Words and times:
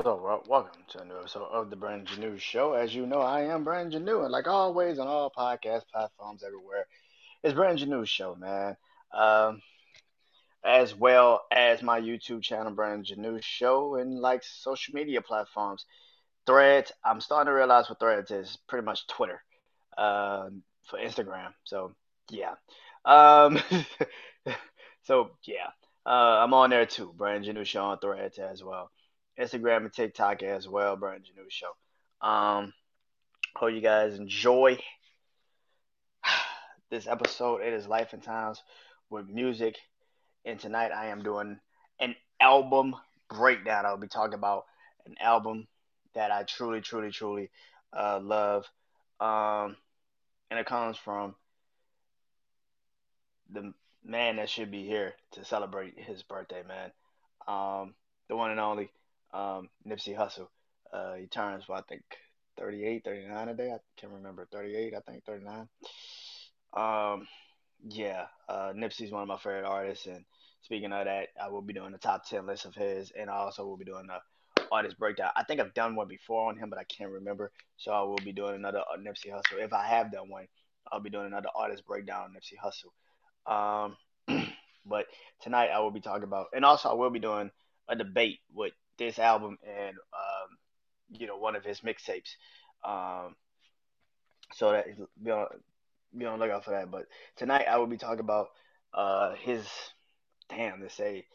What's 0.00 0.08
up, 0.08 0.22
world? 0.22 0.46
Welcome 0.48 0.82
to 0.88 1.02
a 1.02 1.04
new 1.04 1.18
episode 1.18 1.44
of 1.52 1.68
the 1.68 1.76
Brandon 1.76 2.06
Janeau 2.06 2.40
Show. 2.40 2.72
As 2.72 2.94
you 2.94 3.04
know, 3.04 3.20
I 3.20 3.42
am 3.42 3.64
Brandon 3.64 4.02
Janeau, 4.02 4.22
and 4.22 4.32
like 4.32 4.46
always 4.46 4.98
on 4.98 5.06
all 5.06 5.30
podcast 5.30 5.82
platforms 5.92 6.42
everywhere, 6.42 6.86
it's 7.42 7.52
Brandon 7.52 7.86
Janeau 7.86 8.06
Show, 8.06 8.34
man. 8.34 8.78
Um, 9.12 9.60
as 10.64 10.94
well 10.94 11.42
as 11.52 11.82
my 11.82 12.00
YouTube 12.00 12.40
channel, 12.40 12.72
Brandon 12.72 13.04
Janeau 13.04 13.42
Show, 13.42 13.96
and 13.96 14.20
like 14.20 14.42
social 14.42 14.94
media 14.94 15.20
platforms. 15.20 15.84
Threads, 16.46 16.92
I'm 17.04 17.20
starting 17.20 17.50
to 17.50 17.54
realize 17.54 17.90
what 17.90 18.00
Threads 18.00 18.30
is. 18.30 18.56
Pretty 18.68 18.86
much 18.86 19.06
Twitter 19.06 19.42
uh, 19.98 20.48
for 20.86 20.98
Instagram. 20.98 21.52
So, 21.64 21.94
yeah. 22.30 22.54
Um, 23.04 23.60
so, 25.02 25.32
yeah. 25.44 25.68
Uh, 26.06 26.40
I'm 26.42 26.54
on 26.54 26.70
there 26.70 26.86
too, 26.86 27.12
Brandon 27.18 27.54
Janeau 27.54 27.66
Show 27.66 27.84
on 27.84 27.98
Threads 27.98 28.38
as 28.38 28.64
well. 28.64 28.90
Instagram 29.38 29.84
and 29.84 29.92
TikTok 29.92 30.42
as 30.42 30.68
well, 30.68 30.96
Brandon 30.96 31.22
Janeau 31.22 31.48
Show. 31.48 32.26
Um, 32.26 32.72
hope 33.56 33.72
you 33.72 33.80
guys 33.80 34.18
enjoy 34.18 34.78
this 36.90 37.06
episode. 37.06 37.62
It 37.62 37.72
is 37.72 37.86
Life 37.86 38.12
and 38.12 38.22
Times 38.22 38.62
with 39.08 39.28
music. 39.28 39.76
And 40.44 40.58
tonight 40.58 40.92
I 40.92 41.06
am 41.06 41.22
doing 41.22 41.58
an 41.98 42.14
album 42.40 42.96
breakdown. 43.28 43.86
I'll 43.86 43.96
be 43.96 44.08
talking 44.08 44.34
about 44.34 44.64
an 45.06 45.14
album 45.20 45.66
that 46.14 46.30
I 46.30 46.42
truly, 46.42 46.80
truly, 46.80 47.10
truly 47.10 47.50
uh, 47.96 48.20
love. 48.22 48.66
Um, 49.20 49.76
and 50.50 50.58
it 50.58 50.66
comes 50.66 50.96
from 50.96 51.34
the 53.52 53.72
man 54.04 54.36
that 54.36 54.48
should 54.48 54.70
be 54.70 54.84
here 54.84 55.14
to 55.32 55.44
celebrate 55.44 55.98
his 55.98 56.22
birthday, 56.22 56.62
man. 56.66 56.90
Um, 57.46 57.94
the 58.28 58.36
one 58.36 58.50
and 58.50 58.60
only 58.60 58.90
um, 59.32 59.68
Nipsey 59.86 60.16
Hussle. 60.16 60.48
Uh, 60.92 61.14
he 61.14 61.26
turns, 61.26 61.68
well, 61.68 61.78
I 61.78 61.82
think 61.82 62.02
38, 62.58 63.04
39 63.04 63.48
a 63.48 63.54
day. 63.54 63.72
I 63.72 63.78
can't 64.00 64.12
remember. 64.12 64.46
38, 64.52 64.94
I 64.94 65.00
think 65.00 65.24
39. 65.24 65.68
Um, 66.72 67.26
yeah, 67.88 68.26
uh, 68.48 68.72
Nipsey's 68.74 69.12
one 69.12 69.22
of 69.22 69.28
my 69.28 69.38
favorite 69.38 69.64
artists. 69.64 70.06
And 70.06 70.24
speaking 70.62 70.92
of 70.92 71.04
that, 71.04 71.28
I 71.40 71.48
will 71.48 71.62
be 71.62 71.72
doing 71.72 71.92
the 71.92 71.98
top 71.98 72.28
10 72.28 72.46
list 72.46 72.66
of 72.66 72.74
his. 72.74 73.12
And 73.18 73.30
I 73.30 73.34
also 73.34 73.64
will 73.64 73.76
be 73.76 73.84
doing 73.84 74.06
the 74.08 74.18
artist 74.70 74.98
breakdown. 74.98 75.30
I 75.36 75.44
think 75.44 75.60
I've 75.60 75.74
done 75.74 75.96
one 75.96 76.08
before 76.08 76.48
on 76.48 76.56
him, 76.56 76.70
but 76.70 76.78
I 76.78 76.84
can't 76.84 77.10
remember. 77.10 77.50
So 77.76 77.92
I 77.92 78.02
will 78.02 78.18
be 78.24 78.32
doing 78.32 78.56
another 78.56 78.80
uh, 78.80 78.96
Nipsey 78.98 79.32
Hussle. 79.32 79.64
If 79.64 79.72
I 79.72 79.86
have 79.86 80.12
done 80.12 80.28
one, 80.28 80.46
I'll 80.90 81.00
be 81.00 81.10
doing 81.10 81.26
another 81.26 81.48
artist 81.54 81.86
breakdown 81.86 82.24
on 82.24 82.34
Nipsey 82.34 82.56
Hussle. 82.58 82.92
Um, 83.46 83.96
but 84.86 85.06
tonight 85.42 85.68
I 85.68 85.80
will 85.80 85.90
be 85.90 86.00
talking 86.00 86.24
about, 86.24 86.46
and 86.54 86.64
also 86.64 86.88
I 86.88 86.94
will 86.94 87.10
be 87.10 87.18
doing 87.18 87.50
a 87.88 87.96
debate 87.96 88.38
with 88.54 88.72
this 89.10 89.18
album 89.18 89.58
and 89.66 89.96
um, 89.96 90.56
you 91.10 91.26
know 91.26 91.36
one 91.36 91.56
of 91.56 91.64
his 91.64 91.80
mixtapes. 91.80 92.36
Um, 92.84 93.34
so 94.52 94.72
that 94.72 94.86
be 95.22 95.30
on 95.30 95.46
be 96.16 96.26
on 96.26 96.38
lookout 96.38 96.64
for 96.64 96.70
that. 96.70 96.90
But 96.90 97.06
tonight 97.36 97.66
I 97.68 97.78
will 97.78 97.86
be 97.86 97.96
talking 97.96 98.20
about 98.20 98.48
uh, 98.94 99.34
his 99.34 99.66
damn 100.48 100.80
to 100.80 100.90
say 100.90 101.26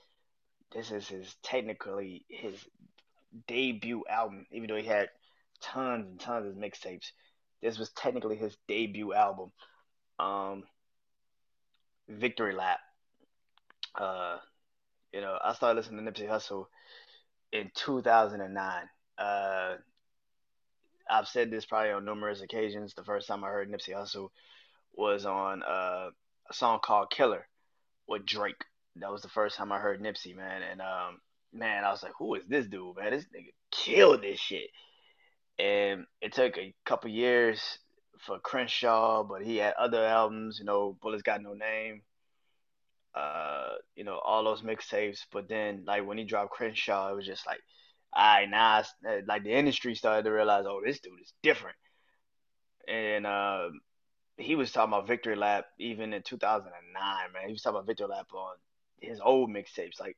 this 0.73 0.91
is 0.91 1.07
his 1.07 1.35
technically 1.43 2.25
his 2.29 2.55
debut 3.47 4.03
album, 4.09 4.45
even 4.51 4.69
though 4.69 4.77
he 4.77 4.87
had 4.87 5.09
tons 5.61 6.07
and 6.07 6.19
tons 6.19 6.47
of 6.47 6.55
mixtapes. 6.55 7.11
This 7.61 7.77
was 7.77 7.89
technically 7.89 8.37
his 8.37 8.55
debut 8.67 9.13
album. 9.13 9.51
Um, 10.19 10.63
Victory 12.07 12.53
Lap. 12.53 12.79
Uh, 13.95 14.37
you 15.11 15.21
know, 15.21 15.37
I 15.43 15.53
started 15.53 15.77
listening 15.77 16.05
to 16.05 16.11
Nipsey 16.11 16.29
Hussle 16.29 16.67
in 17.51 17.71
2009. 17.75 18.89
Uh, 19.17 19.75
I've 21.09 21.27
said 21.27 21.52
this 21.52 21.65
probably 21.65 21.91
on 21.91 22.05
numerous 22.05 22.41
occasions. 22.41 22.93
The 22.93 23.03
first 23.03 23.27
time 23.27 23.43
I 23.43 23.49
heard 23.49 23.71
Nipsey 23.71 23.93
Hussle 23.93 24.30
was 24.93 25.25
on 25.25 25.64
uh, 25.64 26.09
a 26.49 26.53
song 26.53 26.80
called 26.83 27.11
Killer 27.11 27.47
with 28.08 28.25
Drake. 28.25 28.64
That 28.97 29.11
was 29.11 29.21
the 29.21 29.30
first 29.30 29.58
time 29.58 29.71
I 29.71 29.80
heard 29.80 30.02
Nipsey, 30.02 30.36
man. 30.36 30.61
And 30.64 30.81
um, 30.81 31.20
man, 31.53 31.83
I 31.83 31.92
was 31.92 32.03
like, 32.03 32.14
who 32.17 32.36
is 32.36 32.43
this 32.47 32.67
dude, 32.67 32.97
man? 32.97 33.11
This 33.11 33.25
nigga 33.25 33.53
killed 33.71 34.21
this 34.21 34.39
shit. 34.39 34.70
And 35.59 36.05
it 36.21 36.33
took 36.33 36.58
a 36.58 36.73
couple 36.86 37.09
years 37.09 37.61
for 38.25 38.39
Crenshaw, 38.39 39.23
but 39.23 39.41
he 39.41 39.58
had 39.58 39.73
other 39.80 40.03
albums, 40.03 40.58
you 40.59 40.65
know, 40.65 40.97
Bullets 41.02 41.23
Got 41.23 41.41
No 41.41 41.53
Name, 41.53 42.02
uh, 43.15 43.76
you 43.95 44.03
know, 44.03 44.20
all 44.23 44.43
those 44.43 44.61
mixtapes. 44.61 45.20
But 45.31 45.48
then, 45.48 45.83
like 45.87 46.05
when 46.05 46.17
he 46.17 46.26
dropped 46.26 46.52
Crenshaw, 46.52 47.11
it 47.11 47.15
was 47.15 47.26
just 47.26 47.48
like, 47.48 47.61
all 48.14 48.23
right, 48.23 48.49
now 48.49 48.80
uh, 48.80 49.21
like 49.27 49.43
the 49.43 49.53
industry 49.53 49.95
started 49.95 50.23
to 50.23 50.31
realize, 50.31 50.65
oh, 50.67 50.81
this 50.86 50.99
dude 50.99 51.21
is 51.21 51.33
different. 51.42 51.77
And 52.87 53.26
uh, 53.26 53.70
he 54.37 54.55
was 54.55 54.71
talking 54.71 54.93
about 54.93 55.08
Victory 55.08 55.36
Lap 55.36 55.65
even 55.80 56.14
in 56.14 56.21
2009, 56.21 56.73
man. 57.33 57.48
He 57.48 57.53
was 57.53 57.61
talking 57.61 57.77
about 57.77 57.87
Victory 57.87 58.08
Lap 58.08 58.27
on 58.33 58.55
his 59.02 59.20
old 59.21 59.49
mixtapes, 59.49 59.99
like, 59.99 60.17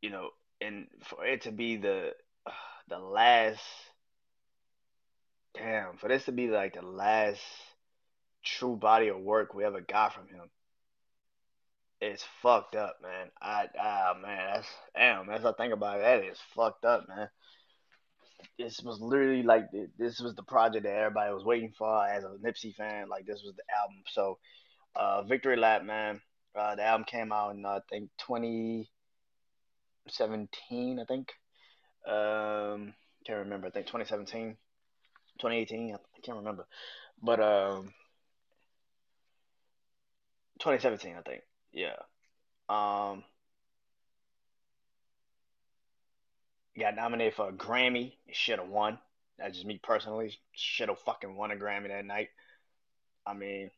you 0.00 0.10
know, 0.10 0.30
and 0.60 0.86
for 1.04 1.24
it 1.24 1.42
to 1.42 1.52
be 1.52 1.76
the 1.76 2.12
uh, 2.46 2.50
the 2.88 2.98
last, 2.98 3.62
damn, 5.54 5.96
for 5.98 6.08
this 6.08 6.24
to 6.24 6.32
be 6.32 6.48
like 6.48 6.74
the 6.74 6.82
last 6.86 7.42
true 8.42 8.76
body 8.76 9.08
of 9.08 9.18
work 9.20 9.52
we 9.52 9.64
ever 9.64 9.82
got 9.82 10.14
from 10.14 10.26
him 10.28 10.48
it's 12.00 12.24
fucked 12.42 12.74
up, 12.76 12.96
man. 13.02 13.30
I 13.40 13.66
ah 13.78 14.14
man, 14.20 14.54
that's 14.54 14.68
damn. 14.96 15.30
As 15.30 15.44
I 15.44 15.52
think 15.52 15.72
about 15.74 15.98
it, 15.98 16.02
that 16.02 16.24
is 16.24 16.38
fucked 16.54 16.84
up, 16.84 17.06
man. 17.08 17.28
This 18.58 18.80
was 18.82 19.00
literally 19.00 19.42
like 19.42 19.66
this 19.98 20.20
was 20.20 20.34
the 20.34 20.42
project 20.42 20.84
that 20.84 20.94
everybody 20.94 21.32
was 21.34 21.44
waiting 21.44 21.72
for 21.76 22.06
as 22.06 22.24
a 22.24 22.36
Nipsey 22.42 22.74
fan. 22.74 23.08
Like 23.08 23.26
this 23.26 23.42
was 23.44 23.54
the 23.54 23.62
album. 23.78 24.02
So, 24.08 24.38
uh, 24.96 25.22
Victory 25.22 25.56
Lap, 25.56 25.84
man. 25.84 26.20
Uh, 26.54 26.74
the 26.74 26.84
album 26.84 27.04
came 27.04 27.32
out 27.32 27.54
in 27.54 27.66
uh, 27.66 27.68
I 27.68 27.80
think 27.90 28.10
2017. 28.18 30.98
I 30.98 31.04
think. 31.04 31.32
Um, 32.06 32.94
can't 33.26 33.40
remember. 33.40 33.66
I 33.66 33.70
think 33.70 33.86
2017, 33.86 34.56
2018. 35.38 35.94
I 35.94 35.98
can't 36.24 36.38
remember, 36.38 36.66
but 37.22 37.40
um, 37.40 37.92
2017, 40.60 41.16
I 41.16 41.20
think. 41.20 41.42
Yeah. 41.72 41.96
Um, 42.68 43.24
got 46.78 46.96
nominated 46.96 47.34
for 47.34 47.48
a 47.48 47.52
Grammy. 47.52 48.14
Should 48.32 48.58
have 48.58 48.68
won. 48.68 48.98
That's 49.38 49.54
just 49.54 49.66
me 49.66 49.80
personally. 49.82 50.34
Should 50.52 50.88
have 50.88 50.98
fucking 51.00 51.34
won 51.34 51.50
a 51.50 51.56
Grammy 51.56 51.88
that 51.88 52.04
night. 52.04 52.28
I 53.26 53.34
mean, 53.34 53.70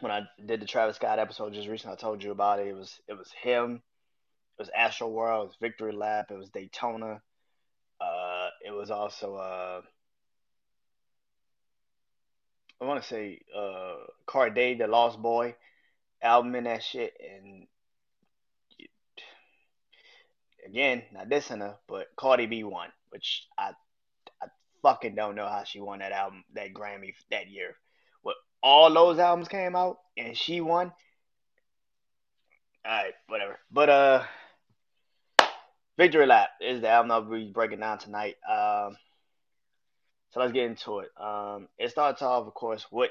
when 0.00 0.12
I 0.12 0.22
did 0.44 0.60
the 0.60 0.66
Travis 0.66 0.96
Scott 0.96 1.18
episode 1.18 1.54
just 1.54 1.68
recently, 1.68 1.94
I 1.94 2.00
told 2.00 2.22
you 2.22 2.30
about 2.30 2.60
it. 2.60 2.68
It 2.68 2.74
was 2.76 3.00
it 3.08 3.14
was 3.14 3.30
him. 3.32 3.82
It 4.58 4.62
was 4.62 4.70
Astroworld. 4.78 5.44
It 5.44 5.46
was 5.46 5.56
Victory 5.60 5.92
Lap. 5.92 6.30
It 6.30 6.38
was 6.38 6.50
Daytona. 6.50 7.20
Uh, 8.00 8.48
it 8.64 8.70
was 8.72 8.90
also 8.90 9.36
uh, 9.36 9.80
I 12.80 12.84
want 12.84 13.02
to 13.02 13.08
say 13.08 13.40
uh, 13.56 13.96
Cordae, 14.26 14.78
the 14.78 14.86
Lost 14.86 15.20
Boy 15.20 15.54
album 16.22 16.54
and 16.54 16.66
that 16.66 16.82
shit. 16.82 17.14
And 17.20 17.66
again, 20.66 21.02
not 21.12 21.28
dissing 21.28 21.60
her, 21.60 21.76
but 21.86 22.08
Cardi 22.16 22.46
B 22.46 22.64
won, 22.64 22.88
which 23.10 23.46
I 23.56 23.72
I 24.42 24.46
fucking 24.82 25.14
don't 25.14 25.36
know 25.36 25.48
how 25.48 25.64
she 25.64 25.80
won 25.80 26.00
that 26.00 26.12
album, 26.12 26.44
that 26.54 26.74
Grammy 26.74 27.14
that 27.30 27.48
year. 27.48 27.76
What 28.22 28.36
all 28.62 28.92
those 28.92 29.18
albums 29.18 29.48
came 29.48 29.76
out 29.76 29.98
and 30.16 30.36
she 30.36 30.60
won. 30.60 30.92
Alright, 32.86 33.14
whatever. 33.28 33.58
But 33.70 33.88
uh 33.88 34.24
Victory 35.96 36.26
Lap 36.26 36.50
is 36.60 36.82
the 36.82 36.88
album 36.88 37.10
I'll 37.10 37.22
be 37.22 37.50
breaking 37.52 37.80
down 37.80 37.98
tonight. 37.98 38.36
Um 38.48 38.96
so 40.30 40.40
let's 40.40 40.52
get 40.52 40.66
into 40.66 40.98
it. 40.98 41.10
Um 41.20 41.68
it 41.78 41.90
starts 41.90 42.22
off 42.22 42.46
of 42.46 42.54
course 42.54 42.86
with 42.90 43.10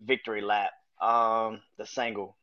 Victory 0.00 0.40
Lap. 0.40 0.70
Um 1.00 1.60
the 1.78 1.86
single 1.86 2.36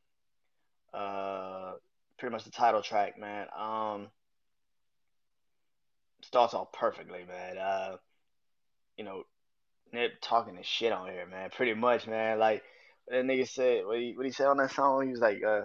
uh, 0.94 1.74
pretty 2.18 2.34
much 2.34 2.44
the 2.44 2.52
title 2.52 2.82
track, 2.82 3.20
man. 3.20 3.48
Um, 3.58 4.08
starts 6.22 6.54
off 6.54 6.72
perfectly, 6.72 7.26
man. 7.28 7.58
Uh, 7.58 7.96
you 8.98 9.04
know, 9.04 9.24
Nip 9.94 10.14
talking 10.22 10.56
this 10.56 10.66
shit 10.66 10.92
on 10.92 11.10
here, 11.10 11.26
man. 11.26 11.50
Pretty 11.56 11.74
much, 11.74 12.08
man. 12.08 12.40
Like 12.40 12.64
that 13.08 13.26
nigga 13.26 13.48
said, 13.48 13.86
what 13.86 13.98
he 13.98 14.14
what 14.16 14.26
he 14.26 14.32
said 14.32 14.48
on 14.48 14.58
that 14.58 14.72
song, 14.72 15.06
he 15.06 15.12
was 15.12 15.20
like, 15.20 15.44
uh, 15.44 15.62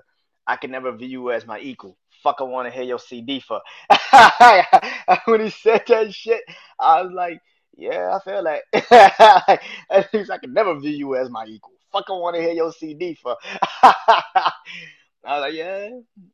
I 0.46 0.56
can 0.56 0.70
never 0.70 0.96
view 0.96 1.08
you 1.08 1.32
as 1.32 1.46
my 1.46 1.58
equal. 1.58 1.96
Fuck, 2.22 2.36
I 2.40 2.44
want 2.44 2.68
to 2.68 2.74
hear 2.74 2.84
your 2.84 2.98
CD 2.98 3.40
for. 3.40 3.60
when 5.26 5.40
he 5.40 5.50
said 5.50 5.82
that 5.88 6.14
shit, 6.14 6.42
I 6.78 7.02
was 7.02 7.12
like, 7.12 7.40
yeah, 7.76 8.16
I 8.16 8.24
feel 8.24 8.44
that. 8.44 9.60
At 9.90 10.14
least 10.14 10.30
I 10.30 10.38
can 10.38 10.52
never 10.52 10.78
view 10.78 10.92
you 10.92 11.16
as 11.16 11.28
my 11.28 11.44
equal. 11.44 11.74
Fuck, 11.92 12.04
I 12.08 12.12
want 12.12 12.36
to 12.36 12.42
hear 12.42 12.52
your 12.52 12.72
CD 12.72 13.14
for. 13.14 13.36
I 15.26 15.38
was 15.38 15.42
like, 15.42 15.54
yeah, 15.54 15.88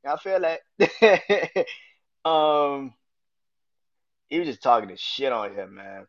I 0.04 0.16
feel 0.16 0.40
that. 0.40 1.66
um, 2.28 2.94
he 4.28 4.38
was 4.38 4.48
just 4.48 4.62
talking 4.62 4.88
this 4.88 5.00
shit 5.00 5.32
on 5.32 5.54
him, 5.54 5.74
man. 5.74 6.06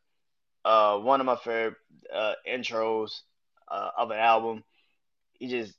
Uh, 0.64 0.98
one 1.00 1.20
of 1.20 1.26
my 1.26 1.36
favorite 1.36 1.76
uh, 2.14 2.34
intros 2.48 3.22
uh, 3.68 3.90
of 3.98 4.12
an 4.12 4.18
album. 4.18 4.64
He 5.34 5.48
just 5.48 5.74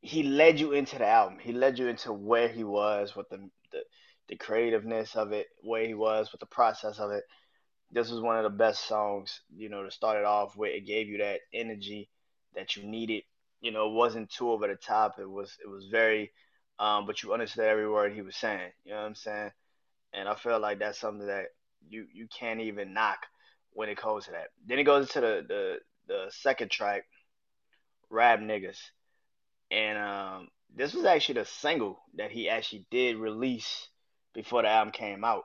he 0.00 0.22
led 0.22 0.60
you 0.60 0.72
into 0.72 0.98
the 0.98 1.06
album. 1.06 1.38
He 1.40 1.52
led 1.52 1.78
you 1.78 1.88
into 1.88 2.12
where 2.12 2.48
he 2.48 2.62
was 2.62 3.16
with 3.16 3.28
the 3.28 3.38
the, 3.72 3.80
the 4.28 4.36
creativeness 4.36 5.16
of 5.16 5.32
it, 5.32 5.46
where 5.62 5.86
he 5.86 5.94
was 5.94 6.30
with 6.30 6.40
the 6.40 6.46
process 6.46 6.98
of 6.98 7.10
it. 7.10 7.24
This 7.90 8.10
was 8.10 8.20
one 8.20 8.36
of 8.36 8.44
the 8.44 8.56
best 8.56 8.86
songs, 8.86 9.40
you 9.56 9.68
know, 9.68 9.84
to 9.84 9.90
start 9.90 10.18
it 10.18 10.24
off 10.24 10.56
with. 10.56 10.72
It 10.74 10.86
gave 10.86 11.08
you 11.08 11.18
that 11.18 11.40
energy 11.52 12.08
that 12.54 12.76
you 12.76 12.84
needed. 12.84 13.24
You 13.60 13.72
know, 13.72 13.88
it 13.88 13.94
wasn't 13.94 14.30
too 14.30 14.50
over 14.50 14.68
the 14.68 14.76
top. 14.76 15.18
It 15.18 15.28
was 15.30 15.56
it 15.64 15.68
was 15.68 15.86
very, 15.86 16.32
um, 16.78 17.06
but 17.06 17.22
you 17.22 17.32
understood 17.32 17.64
every 17.64 17.88
word 17.88 18.12
he 18.12 18.22
was 18.22 18.36
saying. 18.36 18.70
You 18.84 18.92
know 18.92 18.98
what 18.98 19.06
I'm 19.06 19.14
saying? 19.14 19.50
And 20.14 20.28
I 20.28 20.34
feel 20.34 20.58
like 20.60 20.78
that's 20.78 20.98
something 20.98 21.26
that 21.26 21.46
you 21.88 22.06
you 22.12 22.28
can't 22.28 22.60
even 22.60 22.94
knock 22.94 23.18
when 23.72 23.88
it 23.88 23.98
comes 23.98 24.26
to 24.26 24.32
that. 24.32 24.48
Then 24.66 24.78
it 24.78 24.84
goes 24.84 25.08
into 25.08 25.20
the 25.20 25.44
the, 25.48 25.78
the 26.08 26.26
second 26.30 26.70
track, 26.70 27.04
Rap 28.10 28.40
Niggas. 28.40 28.78
And 29.70 29.98
um, 29.98 30.48
this 30.74 30.94
was 30.94 31.04
actually 31.04 31.40
the 31.40 31.44
single 31.46 32.00
that 32.16 32.30
he 32.30 32.48
actually 32.48 32.86
did 32.90 33.16
release 33.16 33.88
before 34.34 34.62
the 34.62 34.68
album 34.68 34.92
came 34.92 35.24
out. 35.24 35.44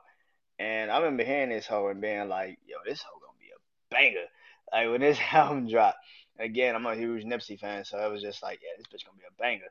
And 0.58 0.90
I 0.90 0.98
remember 0.98 1.24
hearing 1.24 1.50
this 1.50 1.66
hoe 1.66 1.88
and 1.88 2.00
being 2.00 2.28
like, 2.28 2.58
yo, 2.66 2.76
this 2.86 3.02
hoe 3.02 3.18
gonna 3.20 3.38
be 3.40 3.50
a 3.50 3.94
banger. 3.94 4.26
Like 4.72 4.90
when 4.90 5.00
this 5.00 5.18
album 5.32 5.68
dropped. 5.68 5.98
Again, 6.42 6.74
I'm 6.74 6.86
a 6.86 6.96
huge 6.96 7.24
Nipsey 7.24 7.58
fan, 7.58 7.84
so 7.84 7.98
I 7.98 8.08
was 8.08 8.22
just 8.22 8.42
like, 8.42 8.60
yeah, 8.62 8.76
this 8.76 8.86
bitch 8.88 9.06
gonna 9.06 9.18
be 9.18 9.24
a 9.28 9.42
banger. 9.42 9.70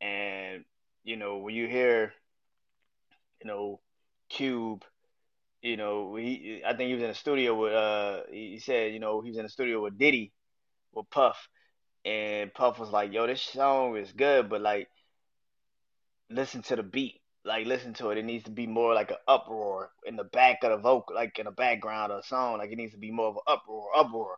And, 0.00 0.64
you 1.04 1.16
know, 1.16 1.38
when 1.38 1.54
you 1.54 1.66
hear, 1.66 2.12
you 3.42 3.48
know, 3.48 3.80
Cube, 4.28 4.84
you 5.62 5.76
know, 5.76 6.14
he 6.16 6.62
I 6.66 6.74
think 6.74 6.88
he 6.88 6.94
was 6.94 7.02
in 7.02 7.08
the 7.08 7.14
studio 7.14 7.54
with 7.54 7.72
uh 7.72 8.22
he 8.30 8.60
said, 8.60 8.92
you 8.94 9.00
know, 9.00 9.20
he 9.20 9.30
was 9.30 9.38
in 9.38 9.44
the 9.44 9.50
studio 9.50 9.82
with 9.82 9.98
Diddy, 9.98 10.32
with 10.92 11.10
Puff. 11.10 11.48
And 12.04 12.54
Puff 12.54 12.78
was 12.78 12.90
like, 12.90 13.12
yo, 13.12 13.26
this 13.26 13.42
song 13.42 13.96
is 13.96 14.12
good, 14.12 14.48
but 14.48 14.62
like 14.62 14.88
listen 16.30 16.62
to 16.62 16.76
the 16.76 16.82
beat. 16.82 17.20
Like 17.44 17.66
listen 17.66 17.94
to 17.94 18.10
it. 18.10 18.18
It 18.18 18.24
needs 18.24 18.44
to 18.44 18.50
be 18.50 18.66
more 18.66 18.94
like 18.94 19.10
an 19.10 19.16
uproar 19.26 19.90
in 20.06 20.16
the 20.16 20.24
back 20.24 20.62
of 20.62 20.70
the 20.70 20.76
vocal, 20.78 21.16
like 21.16 21.38
in 21.38 21.46
the 21.46 21.50
background 21.50 22.12
of 22.12 22.22
the 22.22 22.28
song. 22.28 22.58
Like 22.58 22.70
it 22.70 22.76
needs 22.76 22.92
to 22.92 22.98
be 22.98 23.10
more 23.10 23.28
of 23.28 23.36
an 23.36 23.42
uproar, 23.46 23.88
uproar. 23.96 24.36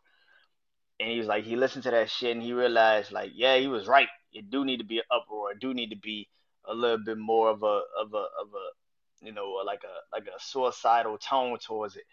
And 1.03 1.11
he 1.11 1.19
was 1.19 1.27
like, 1.27 1.43
he 1.43 1.57
listened 1.57 1.83
to 1.83 1.91
that 1.91 2.11
shit 2.11 2.31
and 2.31 2.41
he 2.41 2.53
realized, 2.53 3.11
like, 3.11 3.33
yeah, 3.35 3.57
he 3.57 3.67
was 3.67 3.89
right. 3.89 4.07
It 4.33 4.51
do 4.51 4.65
need 4.65 4.77
to 4.77 4.85
be 4.85 4.99
an 4.99 5.05
uproar. 5.11 5.51
It 5.51 5.59
do 5.59 5.75
need 5.75 5.91
to 5.91 5.97
be 5.97 6.29
a 6.65 6.73
little 6.73 6.99
bit 7.05 7.19
more 7.19 7.51
of 7.51 7.65
a 7.65 7.81
of 8.01 8.15
a 8.15 8.19
of 8.19 8.49
a 8.55 9.27
you 9.27 9.33
know 9.33 9.49
like 9.67 9.83
a 9.83 10.17
like 10.17 10.29
a 10.29 10.41
suicidal 10.41 11.19
tone 11.19 11.59
towards 11.59 11.97
it. 11.97 12.05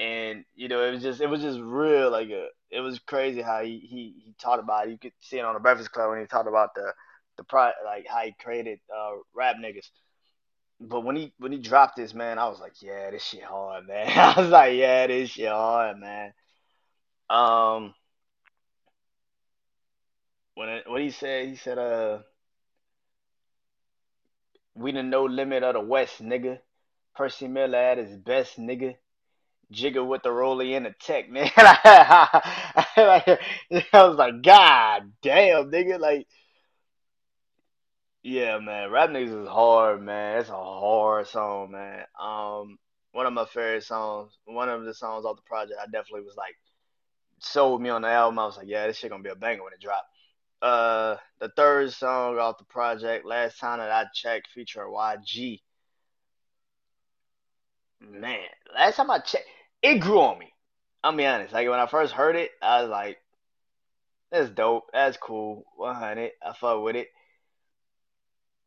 And 0.00 0.46
you 0.54 0.68
know, 0.68 0.82
it 0.82 0.92
was 0.92 1.02
just 1.02 1.20
it 1.20 1.26
was 1.26 1.42
just 1.42 1.60
real 1.60 2.10
like 2.10 2.30
a 2.30 2.46
it 2.70 2.80
was 2.80 2.98
crazy 3.00 3.42
how 3.42 3.62
he 3.62 3.80
he, 3.80 4.14
he 4.24 4.34
talked 4.40 4.62
about 4.62 4.86
it. 4.86 4.92
You 4.92 4.98
could 4.98 5.12
see 5.20 5.38
it 5.38 5.44
on 5.44 5.52
the 5.52 5.60
Breakfast 5.60 5.92
Club 5.92 6.08
when 6.08 6.20
he 6.20 6.26
talked 6.26 6.48
about 6.48 6.74
the 6.74 6.90
the 7.36 7.44
pro 7.44 7.70
like 7.84 8.06
how 8.08 8.22
he 8.22 8.34
created 8.40 8.80
uh, 8.90 9.10
rap 9.34 9.56
niggas. 9.62 9.90
But 10.80 11.02
when 11.02 11.16
he 11.16 11.34
when 11.36 11.52
he 11.52 11.58
dropped 11.58 11.96
this 11.96 12.14
man, 12.14 12.38
I 12.38 12.48
was 12.48 12.60
like, 12.60 12.80
yeah, 12.80 13.10
this 13.10 13.22
shit 13.22 13.44
hard, 13.44 13.86
man. 13.86 14.08
I 14.18 14.40
was 14.40 14.48
like, 14.48 14.74
yeah, 14.74 15.06
this 15.06 15.28
shit 15.28 15.50
hard, 15.50 15.98
man. 16.00 16.32
Um, 17.28 17.94
when 20.54 20.80
what 20.86 21.00
he 21.00 21.10
said, 21.10 21.48
he 21.48 21.56
said, 21.56 21.78
uh, 21.78 22.18
we 24.74 24.92
the 24.92 25.02
no 25.02 25.24
limit 25.24 25.62
of 25.62 25.74
the 25.74 25.80
West, 25.80 26.22
nigga. 26.22 26.58
Percy 27.14 27.46
Miller 27.46 27.78
at 27.78 27.98
his 27.98 28.16
best, 28.16 28.58
nigga. 28.58 28.96
Jigga 29.72 30.06
with 30.06 30.22
the 30.22 30.30
rollie 30.30 30.72
in 30.72 30.84
the 30.84 30.94
tech, 30.98 31.30
man. 31.30 31.50
I 31.56 33.38
was 33.92 34.16
like, 34.16 34.42
God 34.42 35.12
damn, 35.22 35.70
nigga. 35.70 35.98
Like, 35.98 36.26
yeah, 38.22 38.58
man. 38.58 38.90
Rap 38.90 39.10
niggas 39.10 39.42
is 39.42 39.48
hard, 39.48 40.02
man. 40.02 40.40
It's 40.40 40.48
a 40.48 40.52
hard 40.52 41.26
song, 41.26 41.72
man. 41.72 42.04
Um, 42.20 42.78
one 43.12 43.26
of 43.26 43.32
my 43.32 43.44
favorite 43.44 43.84
songs, 43.84 44.32
one 44.44 44.68
of 44.68 44.84
the 44.84 44.94
songs 44.94 45.24
off 45.24 45.36
the 45.36 45.42
project, 45.42 45.78
I 45.80 45.84
definitely 45.84 46.22
was 46.22 46.36
like, 46.36 46.56
sold 47.40 47.82
me 47.82 47.90
on 47.90 48.02
the 48.02 48.08
album. 48.08 48.38
I 48.38 48.46
was 48.46 48.56
like, 48.56 48.68
yeah, 48.68 48.86
this 48.86 48.96
shit 48.96 49.10
gonna 49.10 49.22
be 49.22 49.30
a 49.30 49.34
banger 49.34 49.64
when 49.64 49.72
it 49.72 49.80
dropped. 49.80 50.11
Uh, 50.62 51.16
the 51.40 51.48
third 51.48 51.92
song 51.92 52.38
off 52.38 52.56
the 52.56 52.64
project, 52.64 53.26
last 53.26 53.58
time 53.58 53.80
that 53.80 53.90
I 53.90 54.04
checked, 54.14 54.46
feature 54.54 54.86
YG. 54.86 55.60
Man, 58.00 58.38
last 58.72 58.94
time 58.96 59.10
I 59.10 59.18
checked, 59.18 59.48
it 59.82 59.98
grew 59.98 60.20
on 60.20 60.38
me. 60.38 60.52
I'll 61.02 61.16
be 61.16 61.26
honest. 61.26 61.52
Like 61.52 61.68
when 61.68 61.80
I 61.80 61.86
first 61.86 62.12
heard 62.12 62.36
it, 62.36 62.52
I 62.62 62.82
was 62.82 62.90
like, 62.90 63.18
"That's 64.30 64.50
dope. 64.50 64.90
That's 64.92 65.16
cool. 65.16 65.64
100. 65.74 66.30
I 66.40 66.52
fuck 66.52 66.80
with 66.80 66.94
it." 66.94 67.08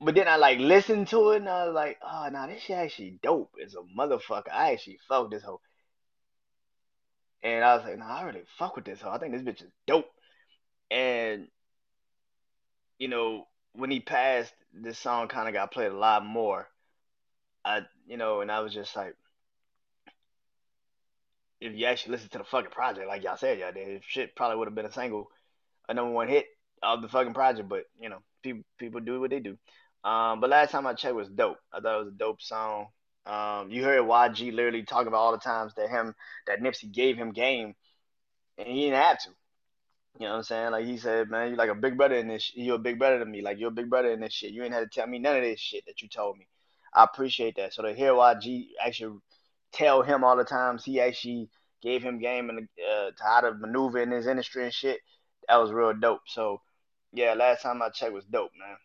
But 0.01 0.15
then 0.15 0.27
I 0.27 0.35
like 0.35 0.59
listened 0.59 1.07
to 1.09 1.31
it, 1.31 1.37
and 1.37 1.49
I 1.49 1.65
was 1.65 1.75
like, 1.75 1.97
"Oh, 2.01 2.27
nah, 2.29 2.47
this 2.47 2.61
shit 2.61 2.77
actually 2.77 3.19
dope 3.23 3.55
as 3.63 3.73
a 3.73 3.83
motherfucker. 3.97 4.51
I 4.51 4.73
actually 4.73 4.99
fuck 5.07 5.23
with 5.23 5.31
this 5.31 5.43
whole." 5.43 5.61
And 7.41 7.63
I 7.63 7.77
was 7.77 7.85
like, 7.85 7.97
"Nah, 7.97 8.17
I 8.17 8.23
really 8.23 8.43
fuck 8.57 8.75
with 8.75 8.83
this 8.83 8.99
hoe. 8.99 9.11
I 9.11 9.17
think 9.17 9.31
this 9.31 9.43
bitch 9.43 9.63
is 9.63 9.71
dope." 9.87 10.11
And 10.91 11.47
you 12.99 13.07
know, 13.07 13.47
when 13.73 13.91
he 13.91 13.99
passed, 13.99 14.53
this 14.73 14.97
song 14.97 15.27
kind 15.27 15.47
of 15.47 15.53
got 15.53 15.71
played 15.71 15.91
a 15.91 15.97
lot 15.97 16.25
more. 16.25 16.67
I, 17.63 17.81
you 18.07 18.17
know, 18.17 18.41
and 18.41 18.51
I 18.51 18.59
was 18.59 18.73
just 18.73 18.95
like, 18.95 19.15
if 21.59 21.73
you 21.73 21.85
actually 21.85 22.13
listen 22.13 22.29
to 22.29 22.37
the 22.39 22.43
fucking 22.43 22.71
project, 22.71 23.07
like 23.07 23.23
y'all 23.23 23.37
said, 23.37 23.59
y'all 23.59 23.71
did, 23.71 24.03
shit 24.05 24.35
probably 24.35 24.57
would 24.57 24.67
have 24.67 24.75
been 24.75 24.85
a 24.85 24.91
single, 24.91 25.29
a 25.89 25.93
number 25.93 26.11
one 26.11 26.27
hit 26.27 26.45
of 26.83 27.01
the 27.01 27.07
fucking 27.07 27.33
project. 27.33 27.69
But 27.69 27.85
you 27.99 28.09
know, 28.09 28.19
people 28.43 28.63
people 28.77 29.01
do 29.01 29.19
what 29.19 29.31
they 29.31 29.39
do. 29.39 29.57
Um, 30.03 30.39
but 30.39 30.49
last 30.49 30.71
time 30.71 30.85
I 30.85 30.93
checked 30.93 31.15
was 31.15 31.29
dope. 31.29 31.57
I 31.73 31.79
thought 31.79 31.95
it 31.95 32.05
was 32.05 32.13
a 32.13 32.17
dope 32.17 32.41
song. 32.41 32.87
Um, 33.25 33.71
you 33.71 33.83
heard 33.83 34.01
YG 34.01 34.53
literally 34.53 34.83
talking 34.83 35.07
about 35.07 35.17
all 35.17 35.31
the 35.31 35.39
times 35.39 35.73
that 35.75 35.89
him 35.89 36.13
that 36.45 36.61
Nipsey 36.61 36.91
gave 36.91 37.17
him 37.17 37.31
game, 37.31 37.73
and 38.57 38.67
he 38.67 38.81
didn't 38.81 39.01
have 39.01 39.17
to. 39.23 39.29
You 40.19 40.27
know 40.27 40.31
what 40.31 40.37
I'm 40.37 40.43
saying? 40.43 40.71
Like 40.71 40.85
he 40.85 40.97
said, 40.97 41.29
man, 41.29 41.49
you're 41.49 41.57
like 41.57 41.69
a 41.69 41.75
big 41.75 41.97
brother 41.97 42.15
in 42.15 42.29
this. 42.29 42.43
Sh- 42.43 42.53
you're 42.55 42.75
a 42.75 42.79
big 42.79 42.99
brother 42.99 43.19
to 43.19 43.25
me. 43.25 43.41
Like 43.41 43.59
you're 43.59 43.69
a 43.69 43.71
big 43.71 43.89
brother 43.89 44.11
in 44.11 44.21
this 44.21 44.33
shit. 44.33 44.51
You 44.51 44.63
ain't 44.63 44.73
had 44.73 44.79
to 44.79 44.87
tell 44.87 45.07
me 45.07 45.19
none 45.19 45.35
of 45.35 45.43
this 45.43 45.59
shit 45.59 45.85
that 45.87 46.01
you 46.01 46.07
told 46.07 46.37
me. 46.37 46.47
I 46.93 47.03
appreciate 47.03 47.57
that. 47.57 47.73
So 47.73 47.83
to 47.83 47.93
hear 47.93 48.13
YG 48.13 48.67
actually 48.81 49.19
tell 49.73 50.01
him 50.01 50.23
all 50.23 50.37
the 50.37 50.45
times 50.45 50.85
he 50.85 51.01
actually 51.01 51.49
gave 51.81 52.01
him 52.01 52.19
game 52.19 52.49
and 52.49 52.59
uh, 52.59 53.11
to 53.11 53.23
how 53.23 53.41
to 53.41 53.53
maneuver 53.53 53.99
in 53.99 54.11
his 54.11 54.27
industry 54.27 54.63
and 54.63 54.73
shit, 54.73 54.99
that 55.49 55.57
was 55.57 55.73
real 55.73 55.93
dope. 55.93 56.21
So 56.27 56.61
yeah, 57.11 57.33
last 57.33 57.63
time 57.63 57.81
I 57.81 57.89
checked 57.89 58.13
was 58.13 58.25
dope, 58.25 58.51
man. 58.57 58.77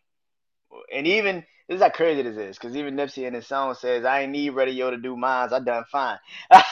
And 0.93 1.07
even 1.07 1.43
this 1.67 1.77
is 1.77 1.81
how 1.81 1.89
crazy 1.89 2.21
this 2.21 2.35
is, 2.35 2.57
because 2.57 2.75
even 2.75 2.95
Nipsey 2.95 3.25
in 3.25 3.33
his 3.33 3.47
song 3.47 3.73
says, 3.75 4.03
"I 4.03 4.21
ain't 4.21 4.31
need 4.31 4.51
radio 4.51 4.91
to 4.91 4.97
do 4.97 5.15
mines. 5.15 5.53
I 5.53 5.59
done 5.59 5.85
fine." 5.91 6.17
so 6.51 6.63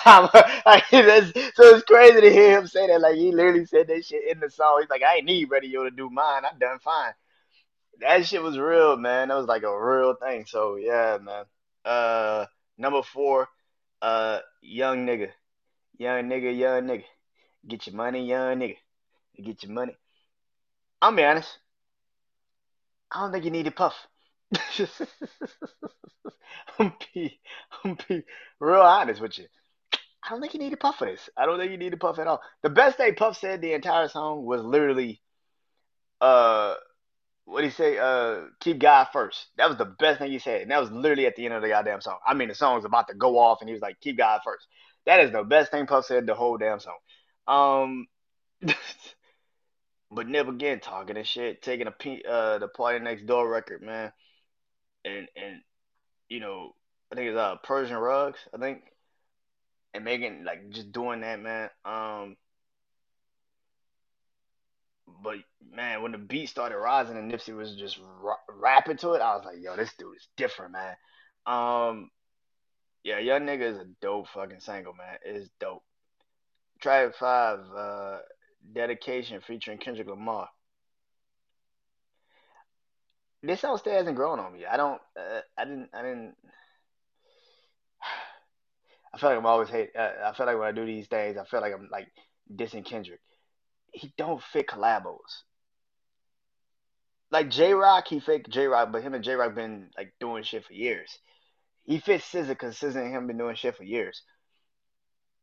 it's 0.91 1.84
crazy 1.84 2.22
to 2.22 2.29
hear 2.32 2.60
him 2.60 2.68
say 2.68 2.88
that. 2.88 3.01
Like 3.01 3.15
he 3.15 3.32
literally 3.32 3.65
said 3.65 3.88
that 3.88 4.06
shit 4.06 4.29
in 4.29 4.39
the 4.39 4.50
song. 4.50 4.79
He's 4.82 4.89
like, 4.89 5.03
"I 5.03 5.18
ain't 5.18 5.25
need 5.25 5.50
radio 5.50 5.84
to 5.84 5.91
do 5.91 6.10
mine. 6.10 6.44
I 6.46 6.51
done 6.60 6.79
fine." 6.79 7.13
That 8.01 8.25
shit 8.25 8.44
was 8.44 8.58
real, 8.58 8.98
man. 8.98 9.29
That 9.29 9.38
was 9.38 9.48
like 9.48 9.63
a 9.63 9.79
real 9.82 10.15
thing. 10.15 10.46
So 10.46 10.75
yeah, 10.75 11.18
man. 11.22 11.46
Uh, 11.86 12.46
number 12.77 13.01
four, 13.01 13.48
uh, 14.01 14.39
young 14.62 15.06
nigga, 15.06 15.29
young 15.98 16.24
nigga, 16.24 16.58
young 16.58 16.84
nigga. 16.84 17.06
Get 17.68 17.88
your 17.88 17.96
money, 17.96 18.27
young 18.27 18.60
nigga. 18.60 18.77
Get 19.41 19.63
your 19.63 19.72
money. 19.72 19.96
I'm 21.01 21.15
be 21.15 21.24
honest. 21.24 21.58
I 23.12 23.22
don't 23.22 23.32
think 23.32 23.46
you 23.46 23.51
need 23.51 23.66
to 23.66 23.72
puff. 23.72 23.96
I'm 26.80 26.94
be, 27.13 27.39
I'm 27.84 27.98
be 28.08 28.24
real 28.60 28.82
honest 28.82 29.22
with 29.22 29.38
you. 29.38 29.46
I 30.24 30.30
don't 30.30 30.42
think 30.42 30.54
you 30.54 30.60
need 30.60 30.72
to 30.72 30.78
puff 30.78 30.98
for 30.98 31.06
this. 31.06 31.30
I 31.38 31.46
don't 31.46 31.60
think 31.60 31.72
you 31.72 31.78
need 31.78 31.92
to 31.92 31.98
puff 31.98 32.20
at 32.20 32.28
all. 32.28 32.42
The 32.62 32.70
best 32.70 32.98
thing 32.98 33.16
Puff 33.16 33.38
said 33.38 33.62
the 33.62 33.74
entire 33.74 34.08
song 34.10 34.44
was 34.44 34.62
literally, 34.62 35.22
uh, 36.20 36.75
what 37.46 37.63
he 37.63 37.70
say? 37.70 37.98
Uh, 37.98 38.42
keep 38.60 38.80
God 38.80 39.08
first. 39.13 39.48
That 39.58 39.70
was 39.70 39.78
the 39.78 39.86
best 39.86 40.20
thing 40.20 40.32
he 40.32 40.39
said, 40.39 40.62
and 40.62 40.72
that 40.72 40.82
was 40.82 40.92
literally 40.92 41.25
at 41.25 41.36
the 41.36 41.46
end 41.46 41.54
of 41.56 41.62
the 41.62 41.70
goddamn 41.70 42.01
song. 42.01 42.20
I 42.28 42.34
mean, 42.34 42.50
the 42.50 42.56
song 42.56 42.75
was 42.75 42.86
about 42.86 43.08
to 43.08 43.16
go 43.16 43.39
off, 43.39 43.60
and 43.62 43.70
he 43.70 43.74
was 43.74 43.82
like, 43.82 44.00
"Keep 44.01 44.18
God 44.18 44.42
first. 44.44 44.68
That 45.06 45.22
is 45.22 45.32
the 45.32 45.44
best 45.44 45.72
thing 45.72 45.88
Puff 45.88 46.06
said 46.06 46.28
the 46.28 46.36
whole 46.36 46.58
damn 46.58 46.80
song. 46.80 46.98
Um, 47.48 48.08
but 50.12 50.28
never 50.28 50.51
again 50.51 50.80
talking 50.80 51.18
and 51.18 51.28
shit, 51.28 51.62
taking 51.62 51.88
a 51.88 51.92
pe- 51.92 52.24
uh 52.28 52.58
the 52.60 52.68
PARTYNEXTDOOR 52.68 53.50
record, 53.50 53.82
man, 53.82 54.12
and 55.06 55.28
and 55.36 55.62
you 56.30 56.39
know, 56.42 56.75
I 57.12 57.16
think 57.16 57.30
it's 57.30 57.38
uh 57.38 57.58
Persian 57.63 57.98
rugs, 57.98 58.39
I 58.54 58.60
think, 58.60 58.84
and 59.94 60.04
making 60.04 60.44
like 60.44 60.70
just 60.70 60.92
doing 60.92 61.22
that, 61.22 61.39
man. 61.39 61.70
Um, 61.86 62.38
but 65.24 65.38
man, 65.72 66.01
when 66.01 66.12
the 66.12 66.18
beat 66.18 66.48
started 66.50 66.78
rising 66.78 67.18
and 67.18 67.32
Nipsey 67.32 67.56
was 67.56 67.75
just 67.75 68.00
ra- 68.22 68.36
rapping 68.50 68.98
to 68.98 69.13
it, 69.13 69.22
I 69.22 69.36
was 69.36 69.46
like, 69.46 69.58
yo, 69.62 69.75
this 69.75 69.94
dude 69.98 70.16
is 70.16 70.28
different, 70.38 70.74
man. 70.74 70.96
Um, 71.46 72.12
Yeah, 73.04 73.20
Young 73.20 73.42
Nigga 73.42 73.62
is 73.74 73.78
a 73.78 73.86
dope 74.01 74.28
fucking 74.30 74.60
single, 74.62 74.94
man. 74.94 75.18
It's 75.24 75.50
dope. 75.60 75.84
Track 76.82 77.16
five, 77.16 77.60
uh, 77.75 78.20
Dedication 78.74 79.42
featuring 79.42 79.78
Kendrick 79.78 80.08
Lamar. 80.08 80.50
This 83.42 83.62
song 83.62 83.78
still 83.78 83.94
hasn't 83.94 84.18
grown 84.18 84.39
on 84.39 84.54
me. 84.54 84.66
I 84.66 84.78
don't, 84.78 85.01
uh, 85.18 85.42
I 85.58 85.66
didn't, 85.66 85.89
I 85.94 86.01
didn't. 86.01 86.36
I 89.13 89.18
feel 89.18 89.30
like 89.30 89.39
I'm 89.39 89.46
always 89.46 89.70
hate. 89.70 89.89
Uh, 89.98 90.12
I 90.25 90.34
feel 90.34 90.46
like 90.46 90.58
when 90.60 90.68
I 90.68 90.72
do 90.72 90.86
these 90.86 91.08
things, 91.08 91.38
I 91.38 91.46
feel 91.46 91.62
like 91.62 91.74
I'm 91.74 91.88
like 91.92 92.10
dissing 92.54 92.86
Kendrick. 92.86 93.22
He 93.92 94.13
don't 94.18 94.44
fit 94.44 94.68
collabos. 94.68 95.44
Like 97.32 97.50
Jay 97.50 97.74
Rock, 97.74 98.08
he 98.08 98.20
fit 98.20 98.50
Jay 98.50 98.66
Rock, 98.66 98.92
but 98.92 99.01
him 99.01 99.13
and 99.13 99.24
Jay 99.24 99.36
Rock 99.36 99.56
been 99.56 99.89
like 99.98 100.13
doing 100.20 100.44
shit 100.44 100.66
for 100.66 100.74
years. 100.74 101.18
He 101.86 102.00
fits 102.00 102.25
SZA 102.32 102.50
because 102.50 102.78
SZA 102.78 102.98
and 102.98 103.16
him 103.16 103.28
been 103.28 103.38
doing 103.38 103.56
shit 103.56 103.75
for 103.75 103.84
years. 103.84 104.22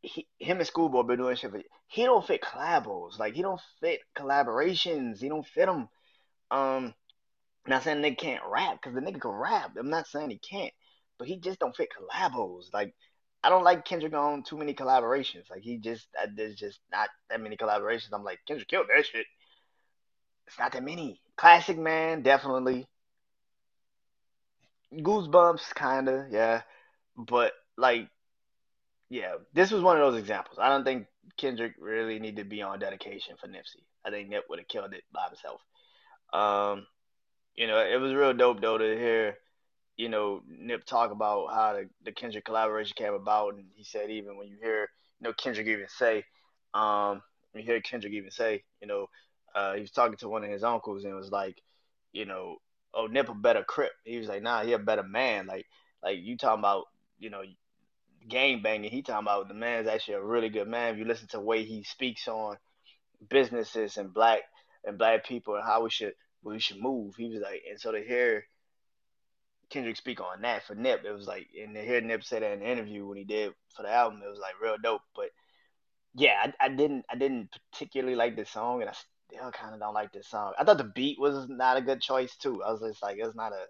He, 0.07 0.29
him 0.39 0.59
and 0.59 0.67
Schoolboy 0.67 1.03
been 1.03 1.19
doing 1.19 1.35
shit 1.35 1.51
for. 1.51 1.61
He 1.89 2.05
don't 2.05 2.27
fit 2.27 2.41
collabos. 2.41 3.19
Like 3.19 3.35
he 3.35 3.43
don't 3.43 3.61
fit 3.81 4.01
collaborations. 4.17 5.21
He 5.21 5.29
don't 5.29 5.47
fit 5.47 5.67
them. 5.67 5.89
Um, 6.51 6.95
not 7.67 7.83
saying 7.83 8.01
the 8.01 8.11
nigga 8.11 8.19
can't 8.19 8.43
rap 8.49 8.79
because 8.81 8.95
the 8.95 9.01
nigga 9.01 9.21
can 9.21 9.33
rap. 9.33 9.73
I'm 9.77 9.91
not 9.91 10.07
saying 10.07 10.31
he 10.31 10.39
can't, 10.39 10.73
but 11.19 11.27
he 11.27 11.39
just 11.39 11.59
don't 11.59 11.75
fit 11.75 11.89
collabos. 11.91 12.73
Like 12.73 12.95
I 13.43 13.49
don't 13.49 13.65
like 13.65 13.85
Kendrick 13.85 14.15
on 14.15 14.45
too 14.45 14.57
many 14.57 14.75
collaborations. 14.75 15.51
Like 15.51 15.63
he 15.63 15.79
just 15.79 16.07
uh, 16.21 16.29
there's 16.35 16.55
just 16.55 16.79
not 16.93 17.09
that 17.29 17.41
many 17.41 17.57
collaborations. 17.57 18.11
I'm 18.13 18.25
like 18.25 18.39
Kendrick 18.47 18.69
killed 18.69 18.87
that 18.95 19.07
shit. 19.07 19.27
It's 20.47 20.59
not 20.59 20.73
that 20.73 20.85
many. 20.85 21.21
Classic 21.37 21.77
man, 21.77 22.23
definitely. 22.23 22.87
Goosebumps, 24.93 25.75
kinda, 25.75 26.29
yeah. 26.31 26.63
But 27.17 27.53
like, 27.77 28.09
yeah, 29.09 29.35
this 29.53 29.71
was 29.71 29.83
one 29.83 29.97
of 29.97 30.03
those 30.03 30.21
examples. 30.21 30.59
I 30.61 30.69
don't 30.69 30.85
think 30.85 31.07
Kendrick 31.37 31.75
really 31.79 32.19
needed 32.19 32.43
to 32.43 32.49
be 32.49 32.63
on 32.63 32.79
dedication 32.79 33.37
for 33.41 33.49
Nipsey. 33.49 33.85
I 34.05 34.11
think 34.11 34.29
Nip 34.29 34.45
would 34.49 34.59
have 34.59 34.69
killed 34.69 34.93
it 34.95 35.05
by 35.13 35.27
himself. 35.29 35.61
Um, 36.33 36.87
you 37.55 37.67
know, 37.67 37.79
it 37.79 38.01
was 38.01 38.13
real 38.13 38.35
dope 38.35 38.61
though 38.61 38.79
to 38.79 38.85
hear 38.85 39.37
you 39.97 40.09
know, 40.09 40.43
Nip 40.47 40.85
talk 40.85 41.11
about 41.11 41.53
how 41.53 41.73
the, 41.73 41.89
the 42.05 42.13
Kendrick 42.13 42.45
collaboration 42.45 42.95
came 42.97 43.15
about, 43.15 43.55
and 43.55 43.65
he 43.75 43.85
said 43.85 44.11
even 44.11 44.37
when 44.37 44.49
you 44.49 44.57
hear, 44.61 44.83
you 45.21 45.29
know, 45.29 45.33
Kendrick 45.33 45.67
even 45.67 45.89
say, 45.89 46.25
um, 46.75 47.23
you 47.55 47.63
hear 47.63 47.81
Kendrick 47.81 48.13
even 48.13 48.31
say, 48.31 48.63
you 48.81 48.87
know, 48.87 49.07
uh, 49.55 49.75
he 49.75 49.81
was 49.81 49.91
talking 49.91 50.19
to 50.19 50.29
one 50.29 50.45
of 50.45 50.51
his 50.51 50.63
uncles 50.63 51.05
and 51.05 51.15
was 51.15 51.31
like, 51.31 51.63
you 52.13 52.27
know, 52.27 52.57
oh 52.93 53.07
Nip 53.07 53.31
a 53.31 53.35
better 53.35 53.65
crip. 53.65 53.93
He 54.05 54.19
was 54.19 54.29
like, 54.29 54.43
nah, 54.43 54.63
he 54.63 54.73
a 54.75 54.79
better 54.79 55.03
man. 55.03 55.47
Like, 55.47 55.67
like 56.03 56.19
you 56.21 56.37
talking 56.37 56.61
about, 56.61 56.85
you 57.19 57.31
know, 57.31 57.43
game 58.29 58.63
banging. 58.63 58.91
He 58.91 59.03
talking 59.03 59.25
about 59.25 59.49
the 59.49 59.55
man's 59.55 59.89
actually 59.89 60.15
a 60.15 60.23
really 60.23 60.49
good 60.49 60.69
man. 60.69 60.93
If 60.93 60.99
you 60.99 61.05
listen 61.05 61.29
to 61.29 61.39
the 61.39 61.43
way 61.43 61.65
he 61.65 61.83
speaks 61.85 62.29
on 62.29 62.57
businesses 63.29 63.97
and 63.97 64.13
black 64.13 64.41
and 64.85 64.99
black 64.99 65.27
people 65.27 65.55
and 65.55 65.65
how 65.65 65.83
we 65.83 65.91
should 65.91 66.15
we 66.43 66.59
should 66.59 66.81
move. 66.81 67.15
He 67.17 67.29
was 67.29 67.41
like, 67.41 67.63
and 67.69 67.81
so 67.81 67.93
to 67.93 68.01
hear 68.01 68.45
Kendrick 69.69 69.97
speak 69.97 70.21
on 70.21 70.43
that 70.43 70.65
for 70.65 70.75
Nip. 70.75 71.03
It 71.05 71.13
was 71.13 71.27
like, 71.27 71.49
and 71.61 71.75
to 71.75 71.83
hear 71.83 72.01
Nip 72.01 72.23
say 72.23 72.41
that 72.41 72.53
in 72.53 72.61
the 72.61 72.71
interview 72.71 73.07
when 73.07 73.19
he 73.19 73.25
did 73.25 73.53
for 73.75 73.83
the 73.83 73.93
album, 73.93 74.23
it 74.25 74.31
was 74.31 74.39
like 74.39 74.61
real 74.63 74.77
dope. 74.81 75.03
But 75.15 75.31
yeah, 76.15 76.35
I, 76.61 76.67
I 76.67 76.69
didn't, 76.69 77.05
I 77.11 77.17
didn't 77.17 77.51
particularly 77.73 78.17
like 78.17 78.37
this 78.37 78.51
song, 78.51 78.81
and 78.81 78.91
I 78.91 78.95
still 79.29 79.51
kind 79.51 79.75
of 79.75 79.81
don't 79.81 79.95
like 79.95 80.13
this 80.13 80.29
song. 80.29 80.53
I 80.59 80.65
thought 80.65 80.79
the 80.79 80.85
beat 80.85 81.19
was 81.21 81.49
not 81.49 81.77
a 81.77 81.83
good 81.83 82.01
choice 82.01 82.37
too. 82.37 82.63
I 82.63 82.73
was 82.73 82.81
just 82.81 83.03
like, 83.03 83.17
it's 83.19 83.35
not 83.35 83.53
a, 83.53 83.67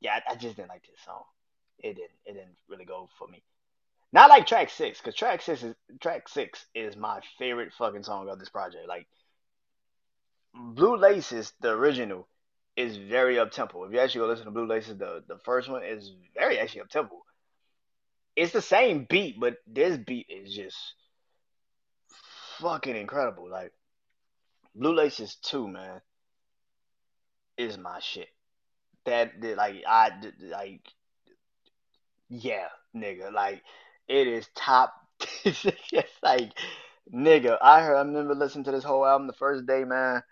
yeah, 0.00 0.18
I, 0.26 0.32
I 0.32 0.34
just 0.36 0.56
didn't 0.56 0.70
like 0.70 0.82
this 0.82 1.04
song. 1.04 1.22
It 1.78 1.94
didn't, 1.94 2.10
it 2.24 2.32
didn't 2.32 2.56
really 2.68 2.84
go 2.84 3.08
for 3.18 3.28
me. 3.28 3.42
Not 4.12 4.28
like 4.28 4.46
track 4.46 4.68
six, 4.68 4.98
because 4.98 5.14
track 5.14 5.40
six 5.40 5.62
is 5.62 5.74
track 6.00 6.28
six 6.28 6.66
is 6.74 6.96
my 6.96 7.20
favorite 7.38 7.72
fucking 7.72 8.02
song 8.02 8.28
of 8.28 8.38
this 8.38 8.50
project. 8.50 8.86
Like 8.86 9.06
Blue 10.54 10.96
Laces, 10.96 11.52
the 11.60 11.70
original, 11.70 12.28
is 12.76 12.96
very 12.96 13.38
up 13.38 13.52
tempo. 13.52 13.84
If 13.84 13.92
you 13.92 14.00
actually 14.00 14.20
go 14.20 14.26
listen 14.26 14.44
to 14.44 14.50
Blue 14.50 14.66
Laces, 14.66 14.98
the 14.98 15.24
the 15.26 15.38
first 15.38 15.70
one 15.70 15.82
is 15.82 16.12
very 16.34 16.58
actually 16.58 16.82
up 16.82 16.90
tempo. 16.90 17.22
It's 18.36 18.52
the 18.52 18.62
same 18.62 19.06
beat, 19.08 19.40
but 19.40 19.56
this 19.66 19.96
beat 19.96 20.26
is 20.28 20.54
just 20.54 20.76
fucking 22.60 22.96
incredible. 22.96 23.48
Like 23.50 23.72
Blue 24.74 24.94
Laces 24.94 25.36
two, 25.36 25.68
man, 25.68 26.02
is 27.56 27.78
my 27.78 27.98
shit. 28.00 28.28
That 29.06 29.32
like 29.42 29.84
I 29.88 30.10
like 30.38 30.86
yeah, 32.28 32.68
nigga. 32.94 33.32
Like 33.32 33.62
it 34.08 34.28
is 34.28 34.48
top. 34.54 34.94
it's 35.44 35.64
like 36.22 36.52
nigga. 37.12 37.58
I 37.60 37.82
heard. 37.82 37.96
I 37.96 38.02
remember 38.02 38.34
listening 38.34 38.64
to 38.64 38.72
this 38.72 38.84
whole 38.84 39.06
album 39.06 39.26
the 39.26 39.32
first 39.34 39.66
day, 39.66 39.84
man. 39.84 40.22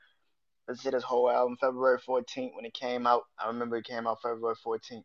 Let's 0.69 0.83
see 0.83 0.91
this 0.91 1.03
whole 1.03 1.31
album 1.31 1.57
February 1.61 1.99
14th 1.99 2.55
when 2.55 2.65
it 2.65 2.75
came 2.75 3.07
out. 3.07 3.23
I 3.39 3.49
remember 3.49 3.77
it 3.77 3.87
came 3.87 4.07
out 4.07 4.23
February 4.23 4.55
14th. 4.65 5.03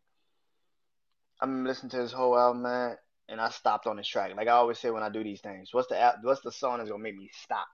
I'm 1.40 1.64
listening 1.64 1.90
to 1.90 1.98
this 1.98 2.12
whole 2.12 2.38
album, 2.38 2.62
man, 2.62 2.96
and 3.28 3.40
I 3.40 3.50
stopped 3.50 3.86
on 3.86 3.96
this 3.96 4.06
track. 4.06 4.32
Like 4.36 4.48
I 4.48 4.52
always 4.52 4.78
say 4.78 4.90
when 4.90 5.02
I 5.02 5.08
do 5.08 5.24
these 5.24 5.40
things, 5.40 5.70
what's 5.72 5.88
the 5.88 6.14
what's 6.22 6.42
the 6.42 6.52
song 6.52 6.78
that's 6.78 6.90
gonna 6.90 7.02
make 7.02 7.16
me 7.16 7.30
stop 7.42 7.66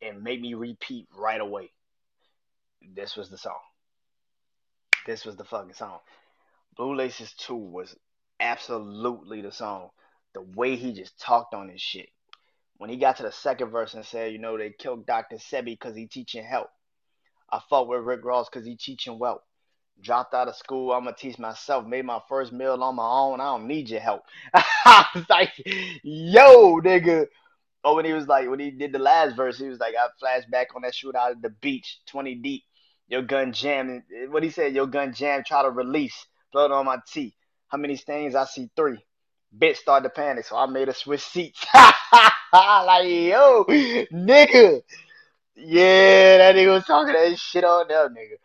and 0.00 0.22
make 0.22 0.40
me 0.40 0.54
repeat 0.54 1.06
right 1.16 1.40
away? 1.40 1.70
This 2.94 3.16
was 3.16 3.28
the 3.28 3.38
song. 3.38 3.60
This 5.06 5.24
was 5.24 5.36
the 5.36 5.44
fucking 5.44 5.74
song. 5.74 5.98
Blue 6.76 6.94
Laces 6.94 7.32
2 7.34 7.54
was 7.54 7.94
absolutely 8.40 9.42
the 9.42 9.52
song. 9.52 9.90
The 10.34 10.42
way 10.42 10.76
he 10.76 10.92
just 10.92 11.18
talked 11.18 11.54
on 11.54 11.68
this 11.68 11.80
shit. 11.80 12.08
When 12.78 12.90
he 12.90 12.96
got 12.96 13.18
to 13.18 13.22
the 13.22 13.32
second 13.32 13.70
verse 13.70 13.94
and 13.94 14.04
said, 14.04 14.32
you 14.32 14.38
know, 14.38 14.56
they 14.56 14.70
killed 14.70 15.06
Dr. 15.06 15.36
Sebi 15.36 15.66
because 15.66 15.94
he 15.94 16.06
teaching 16.06 16.44
help. 16.44 16.68
I 17.50 17.60
fought 17.68 17.86
with 17.86 18.00
Rick 18.00 18.24
Ross 18.24 18.48
because 18.48 18.66
he 18.66 18.76
teaching 18.76 19.18
well. 19.18 19.42
Dropped 20.00 20.34
out 20.34 20.48
of 20.48 20.56
school, 20.56 20.90
I'ma 20.90 21.12
teach 21.12 21.38
myself. 21.38 21.86
Made 21.86 22.06
my 22.06 22.20
first 22.28 22.52
meal 22.52 22.82
on 22.82 22.96
my 22.96 23.06
own. 23.06 23.40
I 23.40 23.44
don't 23.44 23.68
need 23.68 23.90
your 23.90 24.00
help. 24.00 24.22
I 24.54 25.06
was 25.14 25.28
like, 25.28 25.52
yo, 26.02 26.80
nigga. 26.80 27.26
Oh, 27.84 27.96
when 27.96 28.04
he 28.04 28.12
was 28.12 28.26
like, 28.26 28.48
when 28.48 28.58
he 28.58 28.70
did 28.70 28.92
the 28.92 28.98
last 28.98 29.36
verse, 29.36 29.58
he 29.58 29.68
was 29.68 29.78
like, 29.78 29.94
I 29.94 30.08
flashed 30.18 30.50
back 30.50 30.68
on 30.74 30.82
that 30.82 30.94
shootout 30.94 31.32
at 31.32 31.42
the 31.42 31.50
beach, 31.50 32.00
20 32.06 32.36
deep. 32.36 32.62
Your 33.08 33.22
gun 33.22 33.52
jam. 33.52 34.02
Eh, 34.12 34.26
what 34.26 34.42
he 34.42 34.50
said, 34.50 34.74
your 34.74 34.86
gun 34.86 35.12
jam, 35.12 35.42
try 35.46 35.62
to 35.62 35.70
release. 35.70 36.26
Blood 36.52 36.70
on 36.70 36.86
my 36.86 36.98
teeth. 37.12 37.34
How 37.68 37.78
many 37.78 37.96
stains? 37.96 38.34
I 38.34 38.44
see 38.46 38.70
three. 38.74 38.98
Bitch 39.56 39.76
started 39.76 40.08
to 40.08 40.14
panic, 40.14 40.46
so 40.46 40.56
I 40.56 40.66
made 40.66 40.88
her 40.88 40.94
switch 40.94 41.20
seats. 41.20 41.64
like, 41.74 43.08
yo, 43.08 43.64
nigga. 43.64 44.82
Yeah, 45.54 46.38
that 46.38 46.56
nigga 46.56 46.72
was 46.72 46.84
talking 46.84 47.12
that 47.12 47.38
shit 47.38 47.64
on 47.64 47.88
them, 47.88 48.14
nigga. 48.14 48.36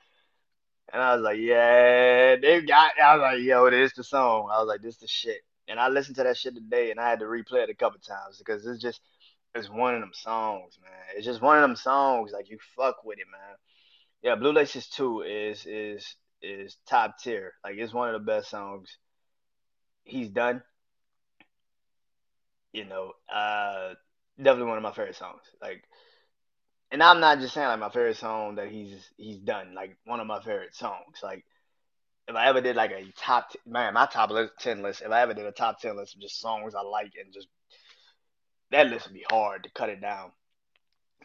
And 0.92 1.02
I 1.02 1.16
was 1.16 1.24
like, 1.24 1.38
yeah, 1.40 2.36
they 2.36 2.62
got. 2.62 2.92
I 3.02 3.16
was 3.16 3.22
like, 3.22 3.40
yo, 3.42 3.70
this 3.70 3.94
the 3.94 4.04
song. 4.04 4.50
I 4.52 4.60
was 4.60 4.68
like, 4.68 4.82
this 4.82 4.98
the 4.98 5.08
shit. 5.08 5.42
And 5.68 5.80
I 5.80 5.90
listened 5.90 6.16
to 6.18 6.24
that 6.24 6.38
shit 6.38 6.56
today, 6.56 6.92
and 6.92 7.00
I 7.00 7.10
had 7.10 7.20
to 7.20 7.26
replay 7.26 7.64
it 7.64 7.70
a 7.70 7.76
couple 7.76 8.00
times 8.00 8.38
because 8.38 8.66
it's 8.66 8.82
just, 8.82 9.02
it's 9.54 9.70
one 9.70 9.96
of 9.96 10.02
them 10.02 10.14
songs, 10.14 10.78
man. 10.82 10.92
It's 11.16 11.26
just 11.26 11.42
one 11.42 11.58
of 11.58 11.62
them 11.62 11.76
songs 11.76 12.32
like 12.32 12.50
you 12.50 12.58
fuck 12.76 13.04
with 13.04 13.20
it, 13.20 13.28
man. 13.32 13.56
Yeah, 14.22 14.36
Blue 14.36 14.54
Laces 14.54 14.88
Two 14.88 15.22
is 15.22 15.66
is 15.66 16.16
is 16.42 16.78
top 16.88 17.20
tier. 17.20 17.54
Like 17.64 17.76
it's 17.78 17.94
one 17.94 18.14
of 18.14 18.20
the 18.20 18.26
best 18.26 18.50
songs 18.50 18.98
he's 20.04 20.30
done. 20.30 20.62
You 22.78 22.86
know, 22.86 23.14
uh, 23.34 23.96
definitely 24.38 24.70
one 24.70 24.78
of 24.78 24.84
my 24.84 24.92
favorite 24.92 25.16
songs. 25.16 25.42
Like 25.62 25.84
and 26.92 27.04
I'm 27.04 27.20
not 27.20 27.40
just 27.40 27.54
saying 27.54 27.68
like 27.68 27.80
my 27.80 27.90
favorite 27.90 28.18
song 28.18 28.56
that 28.56 28.70
he's 28.70 29.10
he's 29.18 29.38
done, 29.38 29.74
like 29.74 29.98
one 30.06 30.20
of 30.20 30.28
my 30.28 30.40
favorite 30.42 30.76
songs. 30.76 31.20
Like 31.22 31.44
if 32.28 32.36
I 32.36 32.48
ever 32.48 32.62
did 32.62 32.76
like 32.76 32.92
a 32.92 33.12
top 33.18 33.52
t- 33.52 33.60
man, 33.66 33.94
my 33.94 34.06
top 34.06 34.32
ten 34.60 34.82
list. 34.82 35.02
If 35.02 35.12
I 35.12 35.22
ever 35.22 35.34
did 35.34 35.46
a 35.46 35.52
top 35.52 35.82
ten 35.82 35.98
list 35.98 36.16
of 36.16 36.22
just 36.22 36.40
songs 36.40 36.76
I 36.76 36.82
like 36.82 37.14
and 37.22 37.34
just 37.34 37.48
that 38.72 38.88
list 38.88 39.08
would 39.08 39.14
be 39.16 39.26
hard 39.30 39.64
to 39.64 39.70
cut 39.72 39.90
it 39.90 40.02
down. 40.02 40.32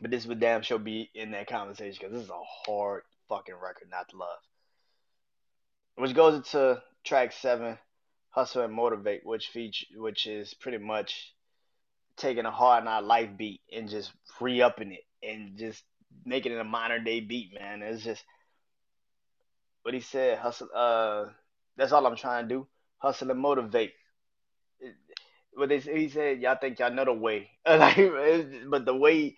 But 0.00 0.10
this 0.10 0.26
would 0.26 0.40
damn 0.40 0.62
sure 0.62 0.78
be 0.78 1.10
in 1.14 1.30
that 1.32 1.48
conversation 1.48 1.98
because 2.00 2.12
this 2.14 2.24
is 2.24 2.30
a 2.30 2.70
hard 2.70 3.02
fucking 3.28 3.54
record 3.54 3.88
not 3.90 4.08
to 4.10 4.16
love. 4.16 4.38
Which 5.96 6.14
goes 6.14 6.34
into 6.34 6.82
track 7.04 7.32
seven, 7.32 7.78
"Hustle 8.30 8.62
and 8.62 8.74
Motivate," 8.74 9.24
which 9.24 9.48
feature 9.48 9.86
which 9.96 10.26
is 10.26 10.54
pretty 10.54 10.78
much 10.78 11.34
taking 12.16 12.46
a 12.46 12.50
Hard 12.50 12.84
Knock 12.84 13.04
Life 13.04 13.30
beat 13.36 13.60
and 13.74 13.88
just 13.88 14.12
re-upping 14.40 14.92
it 14.92 15.04
and 15.26 15.56
just 15.56 15.82
making 16.24 16.52
it 16.52 16.58
a 16.58 16.64
modern 16.64 17.04
day 17.04 17.20
beat, 17.20 17.54
man. 17.54 17.82
It's 17.82 18.04
just 18.04 18.24
what 19.82 19.94
he 19.94 20.00
said. 20.00 20.38
Hustle. 20.38 20.68
Uh, 20.74 21.26
that's 21.76 21.92
all 21.92 22.06
I'm 22.06 22.16
trying 22.16 22.48
to 22.48 22.54
do. 22.54 22.66
Hustle 22.98 23.30
and 23.30 23.40
motivate. 23.40 23.92
What 25.54 25.68
they 25.68 25.80
he 25.80 26.08
said, 26.08 26.40
y'all 26.40 26.56
think 26.60 26.78
y'all 26.78 26.92
know 26.92 27.04
the 27.04 27.12
way, 27.12 27.50
like, 27.66 27.96
but 28.68 28.86
the 28.86 28.96
way, 28.96 29.36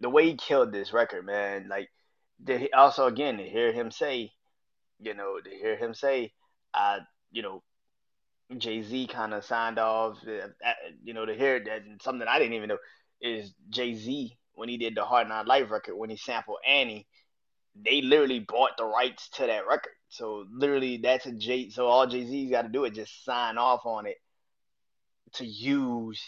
the 0.00 0.10
way 0.10 0.26
he 0.26 0.34
killed 0.34 0.70
this 0.70 0.92
record, 0.92 1.24
man. 1.24 1.68
Like, 1.68 1.88
also 2.74 3.06
again 3.06 3.38
to 3.38 3.44
hear 3.44 3.72
him 3.72 3.90
say, 3.90 4.32
you 5.00 5.14
know, 5.14 5.40
to 5.40 5.50
hear 5.50 5.76
him 5.76 5.94
say, 5.94 6.32
I, 6.74 6.98
you 7.30 7.42
know, 7.42 7.62
Jay 8.58 8.82
Z 8.82 9.06
kind 9.06 9.34
of 9.34 9.44
signed 9.44 9.78
off. 9.78 10.18
Uh, 10.26 10.72
you 11.02 11.14
know, 11.14 11.26
to 11.26 11.34
hear 11.34 11.62
that 11.64 11.82
something 12.02 12.26
I 12.28 12.38
didn't 12.38 12.54
even 12.54 12.68
know 12.68 12.78
is 13.20 13.52
Jay 13.70 13.94
Z 13.94 14.36
when 14.54 14.68
he 14.68 14.76
did 14.76 14.94
the 14.94 15.04
Hard 15.04 15.28
Knock 15.28 15.46
Life 15.46 15.70
record 15.70 15.96
when 15.96 16.10
he 16.10 16.16
sampled 16.16 16.58
Annie. 16.66 17.06
They 17.74 18.02
literally 18.02 18.40
bought 18.40 18.76
the 18.76 18.84
rights 18.84 19.28
to 19.30 19.46
that 19.46 19.66
record. 19.66 19.94
So 20.08 20.46
literally, 20.52 20.98
that's 20.98 21.26
a 21.26 21.32
Jay. 21.32 21.70
So 21.70 21.86
all 21.86 22.06
Jay 22.06 22.24
Z's 22.24 22.50
got 22.50 22.62
to 22.62 22.68
do 22.68 22.84
is 22.84 22.94
just 22.94 23.24
sign 23.24 23.58
off 23.58 23.84
on 23.84 24.06
it 24.06 24.16
to 25.34 25.44
use 25.44 26.20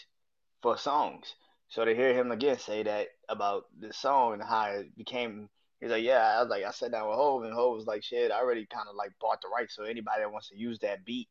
for 0.61 0.77
songs. 0.77 1.35
So 1.69 1.85
to 1.85 1.95
hear 1.95 2.13
him 2.13 2.31
again 2.31 2.57
say 2.59 2.83
that 2.83 3.07
about 3.29 3.65
the 3.79 3.93
song 3.93 4.33
and 4.33 4.43
how 4.43 4.65
it 4.65 4.95
became, 4.97 5.49
he's 5.79 5.91
like, 5.91 6.03
yeah, 6.03 6.35
I 6.37 6.41
was 6.41 6.49
like, 6.49 6.63
I 6.63 6.71
sat 6.71 6.91
down 6.91 7.07
with 7.07 7.17
Hove 7.17 7.43
and 7.43 7.53
Hove 7.53 7.75
was 7.75 7.85
like, 7.85 8.03
shit, 8.03 8.31
I 8.31 8.39
already 8.39 8.65
kind 8.65 8.87
of 8.89 8.95
like 8.95 9.11
bought 9.19 9.41
the 9.41 9.49
rights. 9.49 9.75
So 9.75 9.83
anybody 9.83 10.21
that 10.21 10.31
wants 10.31 10.49
to 10.49 10.57
use 10.57 10.79
that 10.79 11.05
beat, 11.05 11.27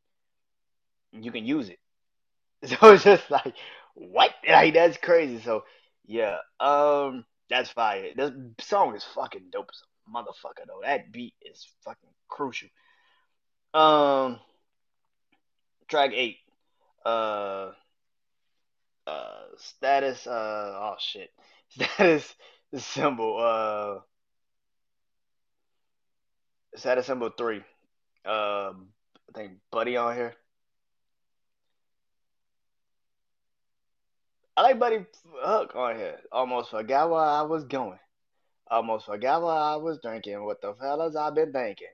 you 1.13 1.33
can 1.33 1.47
use 1.47 1.69
it. 1.69 1.79
So 2.67 2.93
it's 2.95 3.05
just 3.05 3.31
like, 3.31 3.55
what? 3.95 4.31
Like 4.49 4.75
that's 4.75 4.97
crazy. 4.97 5.41
So 5.41 5.65
yeah, 6.07 6.39
um, 6.59 7.25
that's 7.51 7.71
fire. 7.71 8.11
This 8.17 8.33
song 8.61 8.97
is 8.97 9.05
fucking 9.15 9.49
dope 9.53 9.71
as 9.71 9.83
a 9.83 10.11
motherfucker 10.11 10.67
though. 10.67 10.81
That 10.83 11.13
beat 11.13 11.35
is 11.43 11.67
fucking 11.85 12.09
crucial. 12.29 12.69
Um, 13.75 14.41
track 15.89 16.13
eight. 16.15 16.39
Uh, 17.05 17.73
uh, 19.07 19.43
status. 19.59 20.27
Uh, 20.27 20.73
oh 20.75 20.97
shit. 20.99 21.31
Status 21.69 22.35
symbol. 22.77 23.39
Uh, 23.39 24.01
status 26.79 27.07
symbol 27.07 27.31
three. 27.37 27.63
Uh, 28.25 28.73
I 28.73 29.33
think 29.35 29.53
Buddy 29.71 29.97
on 29.97 30.17
here. 30.17 30.35
I 34.57 34.63
like 34.63 34.79
Buddy 34.79 35.05
Hook 35.43 35.77
on 35.77 35.97
here. 35.97 36.19
Almost 36.33 36.71
forgot 36.71 37.11
where 37.11 37.21
I 37.21 37.43
was 37.43 37.65
going. 37.65 37.99
Almost 38.69 39.07
forgot 39.07 39.43
what 39.43 39.51
I 39.51 39.77
was 39.77 39.99
drinking. 40.03 40.43
What 40.45 40.63
the 40.63 40.75
fellas 40.75 41.15
I've 41.15 41.35
been 41.35 41.53
thinking. 41.53 41.89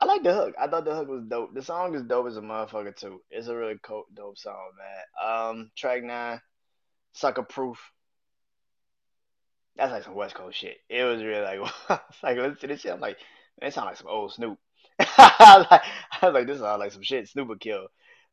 I 0.00 0.04
like 0.04 0.22
the 0.22 0.34
hook. 0.34 0.54
I 0.60 0.66
thought 0.68 0.84
the 0.84 0.94
hook 0.94 1.08
was 1.08 1.24
dope. 1.28 1.54
The 1.54 1.62
song 1.62 1.94
is 1.94 2.02
dope 2.02 2.26
as 2.26 2.36
a 2.36 2.40
motherfucker 2.40 2.94
too. 2.96 3.20
It's 3.30 3.48
a 3.48 3.56
really 3.56 3.78
cool, 3.82 4.04
dope 4.14 4.38
song, 4.38 4.70
man. 4.76 5.30
Um, 5.30 5.70
track 5.76 6.02
nine, 6.02 6.40
Sucker 7.12 7.42
Proof. 7.42 7.78
That's 9.76 9.92
like 9.92 10.04
some 10.04 10.14
West 10.14 10.34
Coast 10.34 10.58
shit. 10.58 10.78
It 10.88 11.04
was 11.04 11.22
really 11.22 11.42
like, 11.42 11.60
like 12.22 12.36
listen 12.36 12.56
to 12.56 12.66
this 12.68 12.80
shit. 12.80 12.92
I'm 12.92 13.00
like, 13.00 13.16
man, 13.60 13.68
it 13.68 13.74
sounds 13.74 13.86
like 13.86 13.96
some 13.96 14.08
old 14.08 14.32
Snoop. 14.32 14.58
I 14.98 15.56
was 15.58 15.66
like, 15.70 15.82
I 16.20 16.26
was 16.26 16.34
like, 16.34 16.46
this 16.46 16.60
sounds 16.60 16.80
like 16.80 16.92
some 16.92 17.02
shit 17.02 17.28
Snoop 17.28 17.48
would 17.48 17.60
kill. 17.60 17.86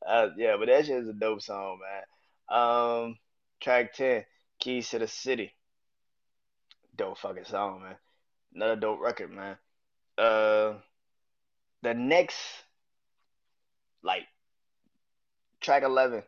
Uh, 0.07 0.29
yeah, 0.37 0.55
but 0.57 0.67
that 0.67 0.85
shit 0.85 1.03
is 1.03 1.09
a 1.09 1.13
dope 1.13 1.41
song, 1.41 1.79
man. 1.81 2.03
Um, 2.49 3.17
track 3.59 3.93
ten, 3.93 4.25
Keys 4.59 4.89
to 4.89 4.99
the 4.99 5.07
City. 5.07 5.53
Dope 6.95 7.17
fucking 7.19 7.45
song, 7.45 7.83
man. 7.83 7.95
Another 8.53 8.75
dope 8.75 8.99
record, 8.99 9.31
man. 9.31 9.57
Uh, 10.17 10.73
the 11.81 11.93
next 11.93 12.37
like 14.03 14.23
track 15.61 15.83
eleven, 15.83 16.23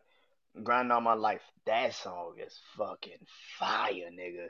Grind 0.64 0.92
All 0.92 1.02
My 1.02 1.14
Life. 1.14 1.42
That 1.66 1.94
song 1.94 2.36
is 2.46 2.58
fucking 2.78 3.26
fire, 3.60 4.10
nigga. 4.12 4.50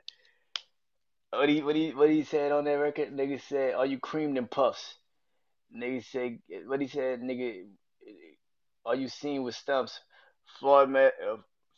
What 1.31 1.49
he 1.49 1.63
what 1.63 1.75
he 1.75 1.91
what 1.93 2.09
he 2.09 2.23
said 2.23 2.51
on 2.51 2.65
that 2.65 2.73
record? 2.73 3.15
Nigga 3.15 3.41
said, 3.41 3.73
"Are 3.75 3.85
you 3.85 3.99
creamed 3.99 4.37
and 4.37 4.51
puffs?" 4.51 4.95
Nigga 5.75 6.03
said, 6.03 6.39
"What 6.65 6.81
he 6.81 6.87
said, 6.87 7.21
nigga? 7.21 7.67
Are 8.85 8.95
you 8.95 9.07
seen 9.07 9.43
with 9.43 9.55
stumps?" 9.55 9.99
Floyd 10.59 10.89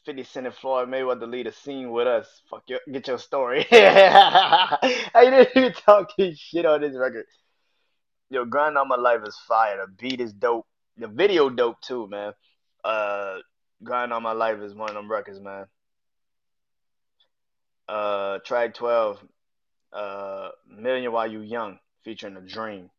May, 0.05 0.11
uh, 0.11 0.15
Fifty 0.15 0.23
Cent 0.23 0.45
and 0.47 0.55
Floyd 0.55 0.89
Mayweather 0.89 1.29
lead 1.29 1.47
a 1.47 1.51
scene 1.51 1.91
with 1.91 2.07
us. 2.07 2.41
Fuck 2.49 2.63
your, 2.67 2.79
get 2.91 3.07
your 3.07 3.17
story. 3.19 3.65
I 3.71 4.77
didn't 5.15 5.49
even 5.55 5.73
talk 5.73 6.09
his 6.17 6.39
shit 6.39 6.65
on 6.65 6.81
this 6.81 6.95
record. 6.95 7.25
Yo, 8.29 8.45
Grind 8.45 8.77
All 8.77 8.85
My 8.85 8.95
Life 8.95 9.21
is 9.25 9.37
fire. 9.47 9.77
The 9.77 9.91
beat 9.91 10.21
is 10.21 10.33
dope. 10.33 10.65
The 10.97 11.07
video 11.07 11.49
dope 11.49 11.81
too, 11.81 12.07
man. 12.07 12.33
Uh, 12.83 13.37
Grind 13.83 14.13
All 14.13 14.21
My 14.21 14.33
Life 14.33 14.59
is 14.59 14.73
one 14.73 14.89
of 14.89 14.95
them 14.95 15.11
records, 15.11 15.39
man. 15.39 15.65
Uh, 17.87 18.39
track 18.45 18.73
twelve, 18.73 19.19
uh, 19.91 20.49
Million 20.67 21.11
While 21.11 21.31
You 21.31 21.41
Young, 21.41 21.79
featuring 22.03 22.35
The 22.35 22.41
Dream. 22.41 22.89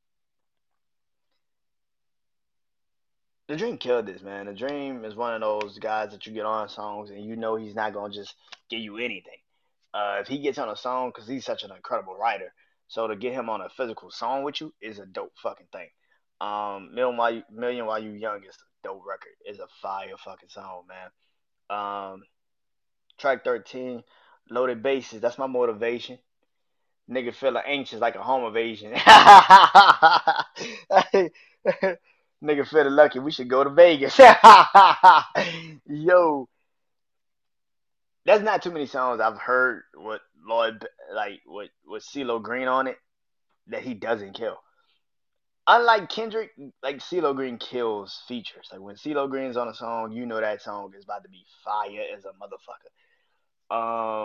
The 3.46 3.56
Dream 3.56 3.76
killed 3.76 4.06
this, 4.06 4.22
man. 4.22 4.46
The 4.46 4.54
Dream 4.54 5.04
is 5.04 5.14
one 5.14 5.34
of 5.34 5.40
those 5.40 5.78
guys 5.78 6.12
that 6.12 6.26
you 6.26 6.32
get 6.32 6.46
on 6.46 6.68
songs 6.68 7.10
and 7.10 7.24
you 7.24 7.36
know 7.36 7.56
he's 7.56 7.74
not 7.74 7.92
gonna 7.92 8.12
just 8.12 8.34
give 8.70 8.80
you 8.80 8.96
anything. 8.96 9.38
Uh, 9.92 10.18
if 10.20 10.28
he 10.28 10.38
gets 10.38 10.58
on 10.58 10.70
a 10.70 10.76
song, 10.76 11.12
because 11.14 11.28
he's 11.28 11.44
such 11.44 11.62
an 11.62 11.70
incredible 11.70 12.16
writer, 12.16 12.52
so 12.88 13.06
to 13.06 13.16
get 13.16 13.34
him 13.34 13.50
on 13.50 13.60
a 13.60 13.68
physical 13.68 14.10
song 14.10 14.42
with 14.42 14.60
you 14.60 14.72
is 14.80 14.98
a 14.98 15.06
dope 15.06 15.32
fucking 15.42 15.66
thing. 15.72 15.88
Um, 16.40 16.94
Million 16.94 17.16
While 17.16 17.34
You, 17.34 17.42
Million 17.50 17.86
While 17.86 18.02
You 18.02 18.10
Young 18.12 18.42
is 18.44 18.56
a 18.56 18.88
dope 18.88 19.02
record. 19.06 19.32
It's 19.44 19.60
a 19.60 19.68
fire 19.82 20.16
fucking 20.24 20.48
song, 20.48 20.84
man. 20.88 21.10
Um, 21.70 22.22
track 23.18 23.44
thirteen, 23.44 24.02
Loaded 24.50 24.82
Bases. 24.82 25.20
That's 25.20 25.38
my 25.38 25.46
motivation. 25.46 26.18
Nigga 27.10 27.34
feeling 27.34 27.62
anxious 27.66 28.00
like 28.00 28.14
a 28.14 28.22
home 28.22 28.46
invasion. 28.46 28.94
Nigga 32.44 32.68
feeling 32.68 32.92
lucky. 32.94 33.18
We 33.18 33.32
should 33.32 33.48
go 33.48 33.64
to 33.64 33.70
Vegas. 33.70 34.18
Yo, 35.86 36.48
That's 38.26 38.42
not 38.42 38.62
too 38.62 38.70
many 38.70 38.86
songs 38.86 39.20
I've 39.20 39.38
heard 39.38 39.82
with 39.94 40.20
Lloyd 40.46 40.86
like 41.14 41.40
with 41.46 41.70
with 41.86 42.04
CeeLo 42.04 42.42
Green 42.42 42.68
on 42.68 42.86
it 42.86 42.98
that 43.68 43.82
he 43.82 43.94
doesn't 43.94 44.34
kill. 44.34 44.58
Unlike 45.66 46.10
Kendrick, 46.10 46.50
like 46.82 46.98
CeeLo 46.98 47.34
Green 47.34 47.58
kills 47.58 48.22
features. 48.28 48.68
Like 48.70 48.80
when 48.82 48.96
CeeLo 48.96 49.30
Green's 49.30 49.56
on 49.56 49.68
a 49.68 49.74
song, 49.74 50.12
you 50.12 50.26
know 50.26 50.40
that 50.40 50.60
song 50.62 50.92
is 50.96 51.04
about 51.04 51.22
to 51.24 51.30
be 51.30 51.44
fire 51.64 52.04
as 52.16 52.24
a 52.26 52.32
motherfucker. 52.32 52.90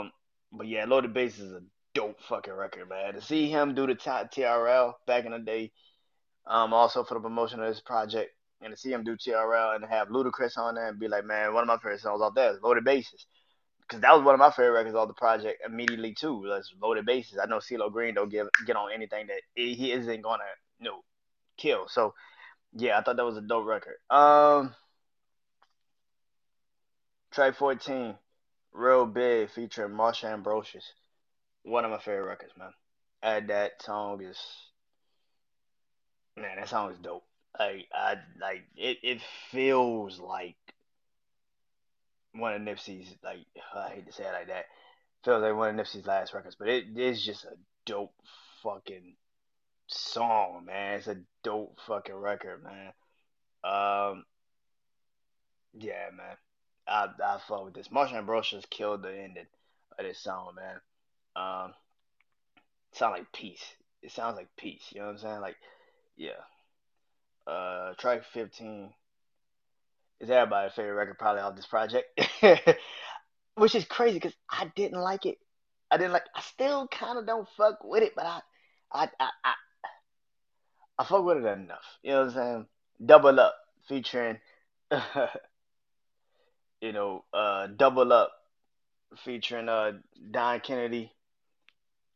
Um, 0.01 0.11
but 0.51 0.67
yeah, 0.67 0.85
Loaded 0.85 1.13
Bases 1.13 1.39
is 1.45 1.53
a 1.53 1.61
dope 1.93 2.21
fucking 2.23 2.53
record, 2.53 2.89
man. 2.89 3.13
To 3.13 3.21
see 3.21 3.49
him 3.49 3.73
do 3.73 3.87
the 3.87 3.95
t- 3.95 4.09
TRL 4.09 4.93
back 5.07 5.25
in 5.25 5.31
the 5.31 5.39
day, 5.39 5.71
um, 6.47 6.73
also 6.73 7.03
for 7.03 7.15
the 7.15 7.19
promotion 7.19 7.61
of 7.61 7.69
this 7.69 7.81
project, 7.81 8.31
and 8.61 8.71
to 8.71 8.77
see 8.77 8.91
him 8.91 9.03
do 9.03 9.15
TRL 9.15 9.75
and 9.75 9.85
have 9.85 10.09
Ludacris 10.09 10.57
on 10.57 10.75
there 10.75 10.87
and 10.87 10.99
be 10.99 11.07
like, 11.07 11.25
man, 11.25 11.53
one 11.53 11.63
of 11.63 11.67
my 11.67 11.77
favorite 11.77 12.01
songs 12.01 12.21
off 12.21 12.35
there 12.35 12.51
is 12.51 12.61
Loaded 12.61 12.83
Bases 12.83 13.25
because 13.89 14.01
that 14.01 14.15
was 14.15 14.23
one 14.23 14.35
of 14.35 14.39
my 14.39 14.51
favorite 14.51 14.73
records 14.73 14.95
of 14.95 15.07
the 15.07 15.13
project 15.15 15.63
immediately 15.65 16.13
too. 16.13 16.45
That's 16.47 16.71
loaded 16.81 17.05
bases. 17.05 17.39
I 17.41 17.47
know 17.47 17.57
CeeLo 17.57 17.91
Green 17.91 18.13
don't 18.13 18.29
give 18.29 18.47
get 18.65 18.75
on 18.75 18.91
anything 18.93 19.27
that 19.27 19.41
he 19.55 19.91
isn't 19.91 20.21
gonna 20.21 20.43
you 20.79 20.85
know 20.85 21.01
kill. 21.57 21.87
So 21.87 22.13
yeah, 22.73 22.99
I 22.99 23.01
thought 23.01 23.17
that 23.17 23.25
was 23.25 23.37
a 23.37 23.41
dope 23.41 23.65
record. 23.65 23.95
Um, 24.11 24.75
track 27.31 27.55
fourteen, 27.55 28.15
real 28.73 29.07
big 29.07 29.49
featuring 29.49 29.91
Marsha 29.91 30.25
Ambrosius. 30.25 30.85
One 31.63 31.83
of 31.83 31.91
my 31.91 31.99
favorite 31.99 32.27
records, 32.27 32.53
man. 32.57 32.73
And 33.21 33.49
that 33.49 33.81
song 33.81 34.21
is 34.23 34.37
man, 36.41 36.57
that 36.57 36.69
song 36.69 36.91
is 36.91 36.97
dope. 36.97 37.23
Like 37.57 37.87
I 37.93 38.15
like 38.39 38.63
it. 38.75 38.97
It 39.03 39.21
feels 39.51 40.19
like 40.19 40.55
one 42.33 42.53
of 42.53 42.61
Nipsey's 42.61 43.13
like 43.23 43.45
I 43.75 43.89
hate 43.89 44.07
to 44.07 44.13
say 44.13 44.23
it 44.23 44.33
like 44.33 44.47
that. 44.47 44.65
Feels 45.23 45.41
like 45.41 45.55
one 45.55 45.77
of 45.79 45.85
Nipsey's 45.85 46.07
last 46.07 46.33
records, 46.33 46.55
but 46.55 46.69
it 46.69 46.85
is 46.97 47.23
just 47.23 47.45
a 47.45 47.55
dope 47.85 48.13
fucking 48.63 49.15
song, 49.87 50.63
man. 50.65 50.95
It's 50.97 51.07
a 51.07 51.17
dope 51.43 51.79
fucking 51.87 52.15
record, 52.15 52.63
man. 52.63 52.93
Um, 53.63 54.25
yeah, 55.73 56.09
man. 56.15 56.37
I 56.87 57.07
I 57.23 57.39
fuck 57.47 57.65
with 57.65 57.73
this. 57.73 57.89
Marsha 57.89 58.13
Ambrosius 58.13 58.65
killed 58.69 59.03
the 59.03 59.11
ending 59.11 59.47
of 59.97 60.05
this 60.05 60.19
song, 60.19 60.55
man. 60.55 60.79
Um, 61.35 61.73
sound 62.93 63.13
like 63.13 63.31
peace. 63.31 63.63
It 64.01 64.11
sounds 64.11 64.37
like 64.37 64.47
peace. 64.57 64.83
You 64.91 65.01
know 65.01 65.07
what 65.07 65.13
I'm 65.13 65.19
saying? 65.19 65.41
Like, 65.41 65.57
yeah. 66.19 66.31
Uh, 67.47 67.93
track 67.97 68.23
15 68.33 68.93
is 70.19 70.29
everybody's 70.29 70.73
favorite 70.73 70.93
record 70.93 71.17
probably 71.17 71.41
off 71.41 71.55
this 71.55 71.65
project, 71.65 72.07
which 73.55 73.73
is 73.73 73.85
crazy 73.85 74.15
because 74.15 74.35
I 74.49 74.71
didn't 74.75 74.99
like 74.99 75.25
it. 75.25 75.37
I 75.89 75.97
didn't 75.97 76.11
like. 76.11 76.25
I 76.35 76.41
still 76.41 76.87
kind 76.87 77.17
of 77.17 77.25
don't 77.25 77.47
fuck 77.57 77.83
with 77.83 78.03
it, 78.03 78.13
but 78.15 78.25
I, 78.25 78.41
I, 78.91 79.09
I, 79.19 79.29
I, 79.43 79.53
I 80.99 81.03
fuck 81.05 81.23
with 81.23 81.37
it 81.37 81.45
enough. 81.45 81.79
You 82.03 82.11
know 82.11 82.25
what 82.25 82.27
I'm 82.27 82.33
saying? 82.33 82.65
Double 83.03 83.39
Up 83.39 83.55
featuring, 83.87 84.37
you 86.81 86.91
know, 86.91 87.23
uh, 87.33 87.67
Double 87.67 88.11
Up 88.13 88.31
featuring 89.23 89.69
uh 89.69 89.93
Dom 90.29 90.59
Kennedy, 90.59 91.11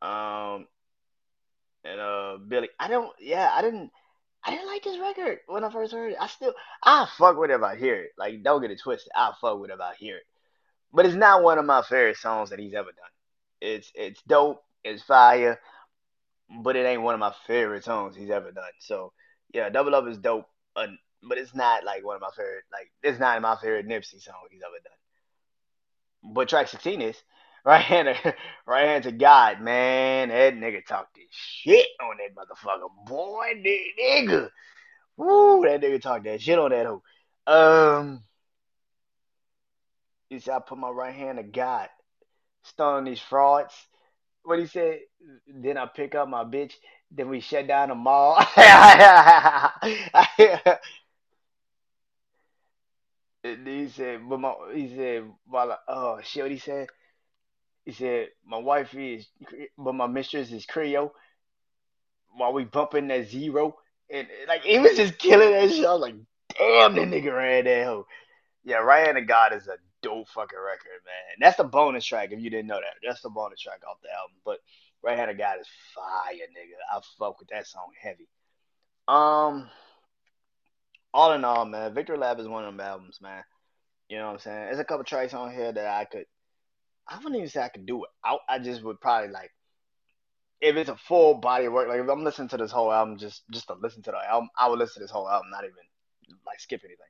um, 0.01 0.67
and 1.83 1.99
uh 1.99 2.37
Belly. 2.41 2.69
I 2.79 2.87
don't. 2.87 3.11
Yeah, 3.19 3.51
I 3.53 3.61
didn't. 3.61 3.91
I 4.45 4.51
didn't 4.51 4.67
like 4.67 4.83
this 4.83 4.99
record 4.99 5.39
when 5.47 5.63
I 5.63 5.71
first 5.71 5.93
heard 5.93 6.11
it. 6.13 6.17
I 6.19 6.27
still 6.27 6.53
I 6.83 7.07
fuck 7.17 7.37
with 7.37 7.49
it 7.51 7.55
if 7.55 7.63
I 7.63 7.75
hear 7.77 7.95
it. 7.95 8.11
Like 8.17 8.43
don't 8.43 8.61
get 8.61 8.71
it 8.71 8.81
twisted. 8.81 9.11
I 9.15 9.31
fuck 9.39 9.59
with 9.59 9.69
it 9.69 9.75
if 9.75 9.79
I 9.79 9.93
hear 9.95 10.17
it. 10.17 10.23
But 10.91 11.05
it's 11.05 11.15
not 11.15 11.43
one 11.43 11.57
of 11.57 11.65
my 11.65 11.81
favorite 11.81 12.17
songs 12.17 12.49
that 12.49 12.59
he's 12.59 12.73
ever 12.73 12.91
done. 12.91 13.11
It's 13.61 13.91
it's 13.95 14.21
dope. 14.23 14.61
It's 14.83 15.03
fire. 15.03 15.59
But 16.61 16.75
it 16.75 16.85
ain't 16.85 17.01
one 17.01 17.13
of 17.13 17.19
my 17.19 17.33
favorite 17.47 17.83
songs 17.85 18.15
he's 18.15 18.29
ever 18.29 18.51
done. 18.51 18.71
So 18.79 19.13
yeah, 19.53 19.69
Double 19.69 19.95
Up 19.95 20.07
is 20.07 20.17
dope. 20.17 20.45
But 20.75 21.37
it's 21.37 21.55
not 21.55 21.85
like 21.85 22.05
one 22.05 22.15
of 22.15 22.21
my 22.21 22.31
favorite. 22.35 22.65
Like 22.71 22.91
it's 23.01 23.19
not 23.19 23.41
my 23.41 23.55
favorite 23.55 23.87
Nipsey 23.87 24.21
song 24.21 24.35
he's 24.51 24.61
ever 24.61 24.79
done. 24.83 26.33
But 26.33 26.49
track 26.49 26.67
16 26.67 27.01
is 27.01 27.21
right 27.65 27.82
hand, 27.82 28.08
right 28.67 28.88
hand 28.88 29.04
to 29.06 29.12
God, 29.12 29.62
man. 29.62 30.30
That 30.30 30.56
nigga 30.56 30.86
talked 30.86 31.15
this 31.15 31.26
shit 31.32 31.88
on 32.02 32.17
that 32.17 32.36
motherfucker, 32.36 32.89
boy, 33.08 33.54
nigga. 33.63 34.49
Woo, 35.15 35.63
that 35.63 35.82
nigga 35.82 36.02
talked 36.02 36.26
that 36.26 36.41
shit 36.41 36.60
on 36.60 36.71
that 36.71 36.86
hoe. 36.86 37.04
Um, 37.47 38.23
he 40.30 40.39
said 40.39 40.56
I 40.56 40.60
put 40.60 40.78
my 40.78 40.89
right 40.89 41.13
hand 41.13 41.38
to 41.38 41.43
God, 41.43 41.89
stun 42.63 43.06
these 43.06 43.19
frauds. 43.19 43.73
What 44.43 44.60
he 44.60 44.67
said? 44.67 44.99
Then 45.47 45.78
I 45.78 45.86
pick 45.86 46.15
up 46.15 46.28
my 46.28 46.43
bitch. 46.43 46.73
Then 47.12 47.30
we 47.30 47.39
shut 47.39 47.67
down 47.67 47.89
the 47.89 47.95
mall. 47.95 48.43
And 53.45 53.67
he 53.67 53.89
said, 53.89 54.21
but 54.30 54.39
my 54.39 54.54
he 54.73 54.88
said, 54.95 55.26
while 55.45 55.73
I, 55.73 55.78
oh 55.89 56.19
shit, 56.23 56.43
what 56.43 56.52
he 56.52 56.60
said? 56.60 56.88
He 57.85 57.91
said, 57.91 58.29
my 58.45 58.57
wife 58.57 58.93
is, 58.95 59.27
but 59.77 59.93
my 59.93 60.07
mistress 60.07 60.51
is 60.51 60.65
Creole. 60.65 61.13
While 62.35 62.53
we 62.53 62.63
bumping 62.63 63.09
that 63.09 63.27
zero, 63.27 63.75
and 64.09 64.27
like 64.47 64.61
he 64.61 64.79
was 64.79 64.97
just 64.97 65.17
killing 65.17 65.51
that 65.51 65.69
shit. 65.69 65.85
I 65.85 65.93
was 65.93 66.01
like, 66.01 66.15
damn, 66.57 66.95
that 66.95 67.07
nigga 67.07 67.35
ran 67.35 67.65
that 67.65 67.85
hoe. 67.85 68.07
Yeah, 68.63 68.77
Right 68.77 69.05
Hand 69.05 69.17
of 69.17 69.27
God 69.27 69.53
is 69.53 69.67
a 69.67 69.77
dope 70.01 70.29
fucking 70.29 70.57
record, 70.57 71.01
man. 71.05 71.37
That's 71.39 71.57
the 71.57 71.63
bonus 71.63 72.05
track 72.05 72.31
if 72.31 72.39
you 72.39 72.49
didn't 72.49 72.67
know 72.67 72.79
that. 72.79 72.95
That's 73.05 73.21
the 73.21 73.29
bonus 73.29 73.59
track 73.59 73.81
off 73.87 74.01
the 74.01 74.09
album. 74.09 74.37
But 74.45 74.59
Right 75.03 75.17
Hand 75.17 75.29
of 75.29 75.37
God 75.37 75.59
is 75.59 75.67
fire, 75.93 76.33
nigga. 76.33 76.77
I 76.91 77.01
fuck 77.19 77.39
with 77.39 77.49
that 77.49 77.67
song 77.67 77.89
heavy. 78.01 78.27
Um, 79.07 79.69
all 81.13 81.33
in 81.33 81.43
all, 81.43 81.65
man, 81.65 81.93
Victory 81.93 82.17
Lap 82.17 82.39
is 82.39 82.47
one 82.47 82.63
of 82.63 82.73
them 82.73 82.79
albums, 82.79 83.19
man. 83.21 83.43
You 84.09 84.17
know 84.17 84.27
what 84.27 84.33
I'm 84.33 84.39
saying? 84.39 84.65
There's 84.65 84.79
a 84.79 84.85
couple 84.85 85.03
tracks 85.03 85.33
on 85.33 85.53
here 85.53 85.71
that 85.71 85.87
I 85.87 86.05
could 86.05 86.25
I 87.07 87.17
wouldn't 87.17 87.35
even 87.35 87.49
say 87.49 87.61
I 87.61 87.69
could 87.69 87.85
do 87.85 88.03
it. 88.03 88.09
I, 88.23 88.37
I 88.47 88.59
just 88.59 88.83
would 88.83 89.01
probably 89.01 89.29
like 89.29 89.51
if 90.61 90.77
it's 90.77 90.89
a 90.89 90.95
full 90.95 91.35
body 91.35 91.65
of 91.65 91.73
work. 91.73 91.89
Like 91.89 91.99
if 91.99 92.09
I'm 92.09 92.23
listening 92.23 92.47
to 92.49 92.57
this 92.57 92.71
whole 92.71 92.91
album, 92.91 93.17
just 93.17 93.43
just 93.51 93.67
to 93.67 93.75
listen 93.81 94.01
to 94.03 94.11
the 94.11 94.29
album, 94.29 94.49
I 94.57 94.69
would 94.69 94.79
listen 94.79 94.95
to 94.95 94.99
this 95.01 95.11
whole 95.11 95.29
album, 95.29 95.49
not 95.51 95.65
even 95.65 95.75
like 96.45 96.59
skip 96.59 96.81
anything. 96.83 97.05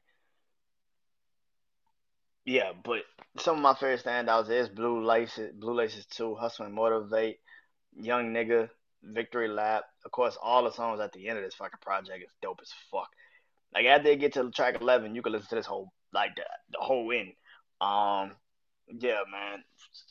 Yeah, 2.46 2.72
but 2.84 3.04
some 3.38 3.58
of 3.58 3.62
my 3.62 3.74
favorite 3.76 4.04
standouts 4.04 4.50
is 4.50 4.68
Blue 4.68 5.06
Laces, 5.06 5.54
Blue 5.54 5.74
Laces 5.74 6.06
Two, 6.08 6.36
Hustle 6.36 6.66
and 6.66 6.74
Motivate, 6.74 7.40
Young 7.96 8.34
Nigga, 8.34 8.70
Victory 9.04 9.48
Lap. 9.48 9.84
Of 10.04 10.12
course, 10.12 10.38
all 10.42 10.64
the 10.64 10.72
songs 10.72 11.00
at 11.00 11.14
the 11.14 11.30
end 11.30 11.38
of 11.38 11.44
this 11.44 11.56
fucking 11.56 11.80
project 11.82 12.24
is 12.24 12.34
dope 12.42 12.60
as 12.62 12.74
fuck. 12.92 13.08
Like 13.74 13.86
after 13.86 14.04
they 14.04 14.18
get 14.18 14.34
to 14.34 14.50
track 14.52 14.82
eleven, 14.82 15.16
you 15.16 15.22
can 15.22 15.32
listen 15.32 15.50
to 15.50 15.56
this 15.56 15.66
whole 15.68 15.94
like 16.12 16.36
the 16.36 16.44
the 16.72 16.80
whole 16.80 17.12
end. 17.12 17.34
Um, 17.80 18.36
yeah, 18.88 19.22
man. 19.32 19.64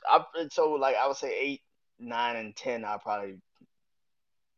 I 0.09 0.25
so 0.51 0.73
like 0.73 0.97
I 0.97 1.07
would 1.07 1.17
say 1.17 1.37
eight, 1.39 1.61
nine, 1.99 2.37
and 2.37 2.57
ten. 2.57 2.85
I 2.85 2.97
probably 3.03 3.39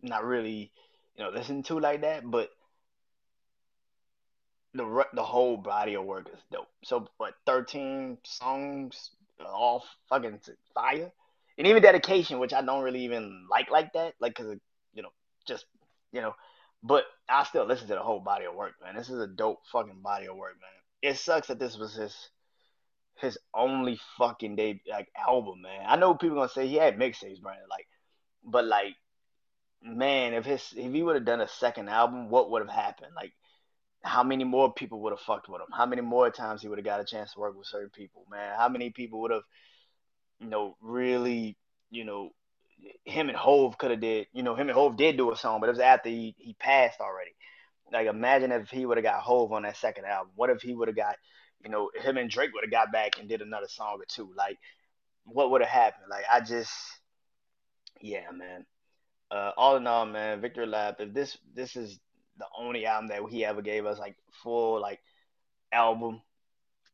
not 0.02 0.24
really, 0.24 0.70
you 1.16 1.24
know, 1.24 1.30
listen 1.30 1.62
to 1.64 1.78
like 1.78 2.02
that, 2.02 2.28
but 2.30 2.50
the 4.74 5.04
the 5.14 5.22
whole 5.22 5.56
body 5.56 5.94
of 5.94 6.04
work 6.04 6.28
is 6.32 6.40
dope. 6.50 6.68
So 6.84 7.08
what, 7.16 7.34
thirteen 7.46 8.18
songs, 8.24 9.10
all 9.44 9.84
fucking 10.08 10.40
fire, 10.74 11.10
and 11.58 11.66
even 11.66 11.82
dedication, 11.82 12.38
which 12.38 12.52
I 12.52 12.62
don't 12.62 12.82
really 12.82 13.04
even 13.04 13.46
like 13.50 13.70
like 13.70 13.92
that, 13.94 14.14
like 14.20 14.36
because 14.36 14.56
you 14.94 15.02
know, 15.02 15.12
just 15.46 15.66
you 16.12 16.20
know, 16.20 16.34
but 16.82 17.04
I 17.28 17.44
still 17.44 17.66
listen 17.66 17.88
to 17.88 17.94
the 17.94 18.02
whole 18.02 18.20
body 18.20 18.46
of 18.46 18.54
work, 18.54 18.74
man. 18.82 18.96
This 18.96 19.10
is 19.10 19.20
a 19.20 19.26
dope 19.26 19.60
fucking 19.72 20.02
body 20.02 20.26
of 20.26 20.36
work, 20.36 20.54
man. 20.60 21.10
It 21.12 21.18
sucks 21.18 21.48
that 21.48 21.58
this 21.58 21.76
was 21.76 21.94
his 21.94 22.14
his 23.20 23.38
only 23.54 23.98
fucking 24.18 24.56
day 24.56 24.80
like 24.90 25.08
album, 25.16 25.62
man. 25.62 25.84
I 25.86 25.96
know 25.96 26.14
people 26.14 26.36
gonna 26.36 26.48
say 26.48 26.66
he 26.66 26.76
had 26.76 26.98
mixtapes, 26.98 27.40
Brandon, 27.40 27.66
like, 27.70 27.86
but 28.44 28.64
like, 28.64 28.94
man, 29.82 30.34
if 30.34 30.44
his 30.44 30.72
if 30.76 30.92
he 30.92 31.02
would 31.02 31.16
have 31.16 31.24
done 31.24 31.40
a 31.40 31.48
second 31.48 31.88
album, 31.88 32.28
what 32.28 32.50
would 32.50 32.62
have 32.62 32.74
happened? 32.74 33.12
Like, 33.14 33.32
how 34.02 34.22
many 34.22 34.44
more 34.44 34.72
people 34.72 35.00
would 35.00 35.12
have 35.12 35.20
fucked 35.20 35.48
with 35.48 35.60
him? 35.60 35.68
How 35.72 35.86
many 35.86 36.02
more 36.02 36.30
times 36.30 36.62
he 36.62 36.68
would 36.68 36.78
have 36.78 36.84
got 36.84 37.00
a 37.00 37.04
chance 37.04 37.32
to 37.32 37.40
work 37.40 37.56
with 37.56 37.66
certain 37.66 37.90
people, 37.90 38.26
man? 38.30 38.54
How 38.56 38.68
many 38.68 38.90
people 38.90 39.20
would 39.22 39.30
have, 39.30 39.42
you 40.40 40.48
know, 40.48 40.76
really, 40.80 41.56
you 41.90 42.04
know, 42.04 42.30
him 43.04 43.28
and 43.28 43.38
Hove 43.38 43.78
could 43.78 43.92
have 43.92 44.00
did, 44.00 44.26
you 44.32 44.42
know, 44.42 44.54
him 44.54 44.68
and 44.68 44.76
Hove 44.76 44.96
did 44.96 45.16
do 45.16 45.32
a 45.32 45.36
song, 45.36 45.60
but 45.60 45.68
it 45.68 45.72
was 45.72 45.80
after 45.80 46.08
he, 46.08 46.34
he 46.38 46.54
passed 46.54 47.00
already. 47.00 47.30
Like 47.92 48.06
imagine 48.06 48.52
if 48.52 48.70
he 48.70 48.86
would 48.86 48.96
have 48.96 49.04
got 49.04 49.20
Hove 49.20 49.52
on 49.52 49.62
that 49.62 49.76
second 49.76 50.04
album. 50.04 50.32
What 50.34 50.50
if 50.50 50.62
he 50.62 50.74
would 50.74 50.88
have 50.88 50.96
got, 50.96 51.16
you 51.64 51.70
know, 51.70 51.90
him 51.94 52.16
and 52.16 52.30
Drake 52.30 52.52
would 52.54 52.64
have 52.64 52.70
got 52.70 52.92
back 52.92 53.18
and 53.18 53.28
did 53.28 53.42
another 53.42 53.68
song 53.68 53.98
or 54.00 54.04
two? 54.08 54.30
Like, 54.36 54.58
what 55.24 55.50
would 55.50 55.62
have 55.62 55.70
happened? 55.70 56.06
Like, 56.10 56.24
I 56.30 56.40
just, 56.40 56.72
yeah, 58.00 58.30
man. 58.32 58.66
Uh, 59.30 59.50
all 59.56 59.76
in 59.76 59.86
all, 59.86 60.06
man, 60.06 60.40
Victor 60.40 60.66
Lap. 60.66 60.96
If 61.00 61.12
this 61.14 61.36
this 61.54 61.76
is 61.76 61.98
the 62.38 62.46
only 62.58 62.86
album 62.86 63.08
that 63.08 63.22
he 63.30 63.44
ever 63.44 63.62
gave 63.62 63.86
us, 63.86 63.98
like 63.98 64.16
full 64.42 64.80
like 64.80 65.00
album, 65.72 66.22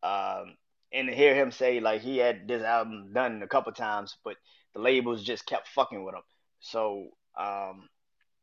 um, 0.02 0.56
and 0.92 1.08
to 1.08 1.14
hear 1.14 1.34
him 1.34 1.50
say 1.50 1.80
like 1.80 2.00
he 2.00 2.18
had 2.18 2.48
this 2.48 2.62
album 2.62 3.12
done 3.12 3.42
a 3.42 3.48
couple 3.48 3.72
times, 3.72 4.16
but 4.24 4.36
the 4.74 4.80
labels 4.80 5.22
just 5.24 5.46
kept 5.46 5.68
fucking 5.68 6.04
with 6.04 6.14
him. 6.14 6.22
So, 6.60 7.08
um, 7.38 7.88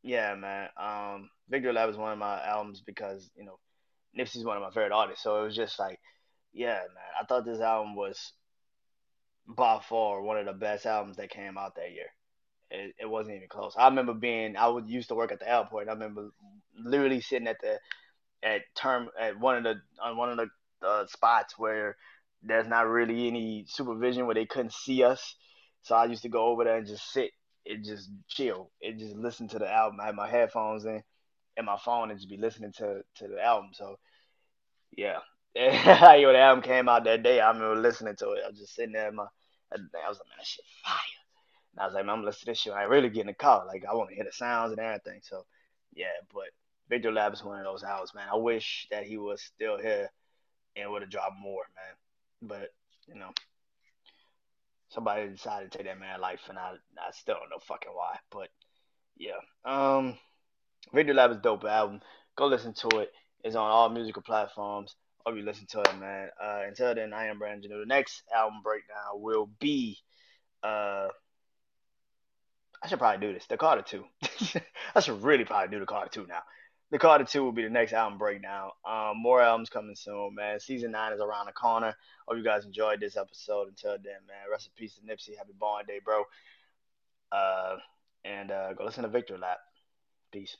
yeah, 0.03 0.35
man. 0.35 0.69
Um, 0.77 1.29
Victor 1.49 1.73
Lab 1.73 1.89
is 1.89 1.97
one 1.97 2.11
of 2.11 2.19
my 2.19 2.43
albums 2.45 2.81
because 2.85 3.29
you 3.35 3.45
know 3.45 3.59
Nipsey's 4.17 4.45
one 4.45 4.57
of 4.57 4.63
my 4.63 4.69
favorite 4.69 4.91
artists. 4.91 5.23
So 5.23 5.41
it 5.41 5.45
was 5.45 5.55
just 5.55 5.79
like, 5.79 5.99
yeah, 6.57 6.73
man. 6.73 7.11
I 7.21 7.25
thought 7.25 7.45
this 7.45 7.59
album 7.59 7.95
was 7.95 8.33
by 9.47 9.79
far 9.79 10.21
one 10.21 10.37
of 10.37 10.47
the 10.47 10.53
best 10.53 10.87
albums 10.87 11.17
that 11.17 11.29
came 11.29 11.57
out 11.57 11.75
that 11.75 11.91
year. 11.93 12.07
It, 12.71 12.95
it 12.99 13.05
wasn't 13.05 13.37
even 13.37 13.47
close. 13.47 13.75
I 13.77 13.87
remember 13.87 14.13
being 14.13 14.57
I 14.57 14.67
would 14.67 14.89
used 14.89 15.09
to 15.09 15.15
work 15.15 15.31
at 15.31 15.39
the 15.39 15.49
airport. 15.49 15.87
I 15.87 15.93
remember 15.93 16.31
literally 16.75 17.21
sitting 17.21 17.47
at 17.47 17.61
the 17.61 17.79
at 18.43 18.61
term 18.75 19.09
at 19.19 19.39
one 19.39 19.57
of 19.57 19.63
the 19.63 19.75
on 20.03 20.17
one 20.17 20.31
of 20.31 20.37
the 20.37 20.87
uh, 20.87 21.05
spots 21.05 21.53
where 21.57 21.95
there's 22.41 22.67
not 22.67 22.87
really 22.87 23.27
any 23.27 23.65
supervision 23.67 24.25
where 24.25 24.35
they 24.35 24.45
couldn't 24.47 24.73
see 24.73 25.03
us. 25.03 25.35
So 25.83 25.95
I 25.95 26.05
used 26.05 26.23
to 26.23 26.29
go 26.29 26.47
over 26.47 26.63
there 26.63 26.77
and 26.77 26.87
just 26.87 27.11
sit 27.13 27.31
and 27.67 27.85
just 27.85 28.09
chill 28.27 28.71
and 28.81 28.99
just 28.99 29.15
listen 29.15 29.47
to 29.49 29.59
the 29.59 29.71
album. 29.71 29.99
I 30.01 30.07
had 30.07 30.15
my 30.15 30.29
headphones 30.29 30.85
in 30.85 31.03
and 31.55 31.65
my 31.67 31.77
phone 31.77 32.09
and 32.09 32.19
just 32.19 32.29
be 32.29 32.37
listening 32.37 32.73
to 32.77 33.01
to 33.17 33.27
the 33.27 33.43
album. 33.43 33.69
So 33.73 33.97
yeah, 34.97 35.19
you 35.55 35.71
know, 35.71 36.33
the 36.33 36.39
album 36.39 36.63
came 36.63 36.89
out 36.89 37.03
that 37.05 37.23
day. 37.23 37.39
I 37.39 37.49
remember 37.49 37.75
listening 37.81 38.15
to 38.17 38.31
it. 38.31 38.43
I 38.45 38.49
was 38.49 38.59
just 38.59 38.75
sitting 38.75 38.93
there. 38.93 39.11
my, 39.11 39.23
I 39.23 39.77
was 39.77 39.81
like, 40.19 40.27
man, 40.29 40.37
that 40.37 40.45
shit 40.45 40.65
fire. 40.83 40.93
And 41.73 41.81
I 41.81 41.85
was 41.85 41.93
like, 41.93 42.05
man, 42.05 42.15
I'm 42.15 42.25
listening 42.25 42.45
to 42.45 42.51
this 42.51 42.59
shit. 42.59 42.73
I 42.73 42.83
really 42.83 43.09
get 43.09 43.21
in 43.21 43.27
the 43.27 43.33
car. 43.33 43.65
Like, 43.65 43.83
I 43.89 43.93
want 43.95 44.09
to 44.09 44.15
hear 44.15 44.25
the 44.25 44.31
sounds 44.31 44.71
and 44.71 44.79
everything. 44.79 45.19
So, 45.23 45.45
yeah, 45.93 46.05
but 46.33 46.45
Victor 46.89 47.11
Lab 47.11 47.33
is 47.33 47.43
one 47.43 47.59
of 47.59 47.65
those 47.65 47.83
albums, 47.83 48.13
man. 48.15 48.27
I 48.31 48.37
wish 48.37 48.87
that 48.91 49.05
he 49.05 49.17
was 49.17 49.41
still 49.41 49.77
here 49.77 50.09
and 50.75 50.91
would 50.91 51.01
have 51.01 51.11
dropped 51.11 51.39
more, 51.41 51.63
man. 51.75 52.49
But, 52.49 52.69
you 53.07 53.15
know, 53.19 53.31
somebody 54.89 55.27
decided 55.29 55.71
to 55.71 55.77
take 55.77 55.87
that 55.87 55.99
man 55.99 56.21
life, 56.21 56.41
and 56.49 56.57
I, 56.57 56.73
I 56.97 57.11
still 57.11 57.35
don't 57.35 57.49
know 57.49 57.59
fucking 57.59 57.91
why. 57.93 58.17
But, 58.31 58.49
yeah. 59.17 59.39
Um, 59.65 60.17
Victor 60.93 61.13
Lab 61.13 61.31
is 61.31 61.37
dope 61.37 61.65
album. 61.65 62.01
Go 62.35 62.47
listen 62.47 62.73
to 62.73 62.99
it. 62.99 63.11
It's 63.43 63.55
on 63.55 63.69
all 63.69 63.89
musical 63.89 64.21
platforms. 64.21 64.95
Hope 65.27 65.35
you 65.35 65.43
listen 65.43 65.67
to 65.71 65.81
it, 65.81 65.99
man. 65.99 66.29
Uh, 66.41 66.61
until 66.65 66.95
then, 66.95 67.11
I 67.11 67.25
am 67.25 67.37
Brandon. 67.37 67.69
The 67.69 67.85
next 67.85 68.23
album 68.33 68.61
breakdown 68.63 69.15
will 69.15 69.49
be 69.59 69.97
uh 70.63 71.09
I 72.81 72.87
should 72.87 72.99
probably 72.99 73.27
do 73.27 73.33
this. 73.33 73.45
The 73.45 73.57
Carter 73.57 73.81
2. 73.81 74.05
I 74.95 75.01
should 75.01 75.21
really 75.21 75.43
probably 75.43 75.67
do 75.67 75.81
the 75.81 75.85
Carter 75.85 76.09
2 76.09 76.27
now. 76.27 76.43
The 76.91 76.97
Carter 76.97 77.25
2 77.25 77.43
will 77.43 77.51
be 77.51 77.63
the 77.63 77.69
next 77.69 77.91
album 77.91 78.17
breakdown. 78.17 78.69
Um, 78.85 79.17
more 79.17 79.41
albums 79.41 79.69
coming 79.69 79.97
soon, 79.97 80.33
man. 80.33 80.61
Season 80.61 80.91
9 80.91 81.11
is 81.11 81.19
around 81.19 81.47
the 81.47 81.51
corner. 81.51 81.93
Hope 82.25 82.37
you 82.37 82.43
guys 82.45 82.63
enjoyed 82.63 83.01
this 83.01 83.17
episode. 83.17 83.67
Until 83.67 83.97
then, 84.01 84.23
man, 84.27 84.49
rest 84.49 84.67
in 84.67 84.71
peace 84.77 84.95
to 84.95 85.01
Nipsey. 85.01 85.35
Happy 85.37 85.51
Born 85.59 85.83
Day, 85.85 85.99
bro. 86.05 86.23
Uh, 87.33 87.75
and 88.23 88.49
uh, 88.49 88.71
go 88.71 88.85
listen 88.85 89.03
to 89.03 89.09
Victor 89.09 89.37
Lap. 89.37 89.57
Peace. 90.31 90.55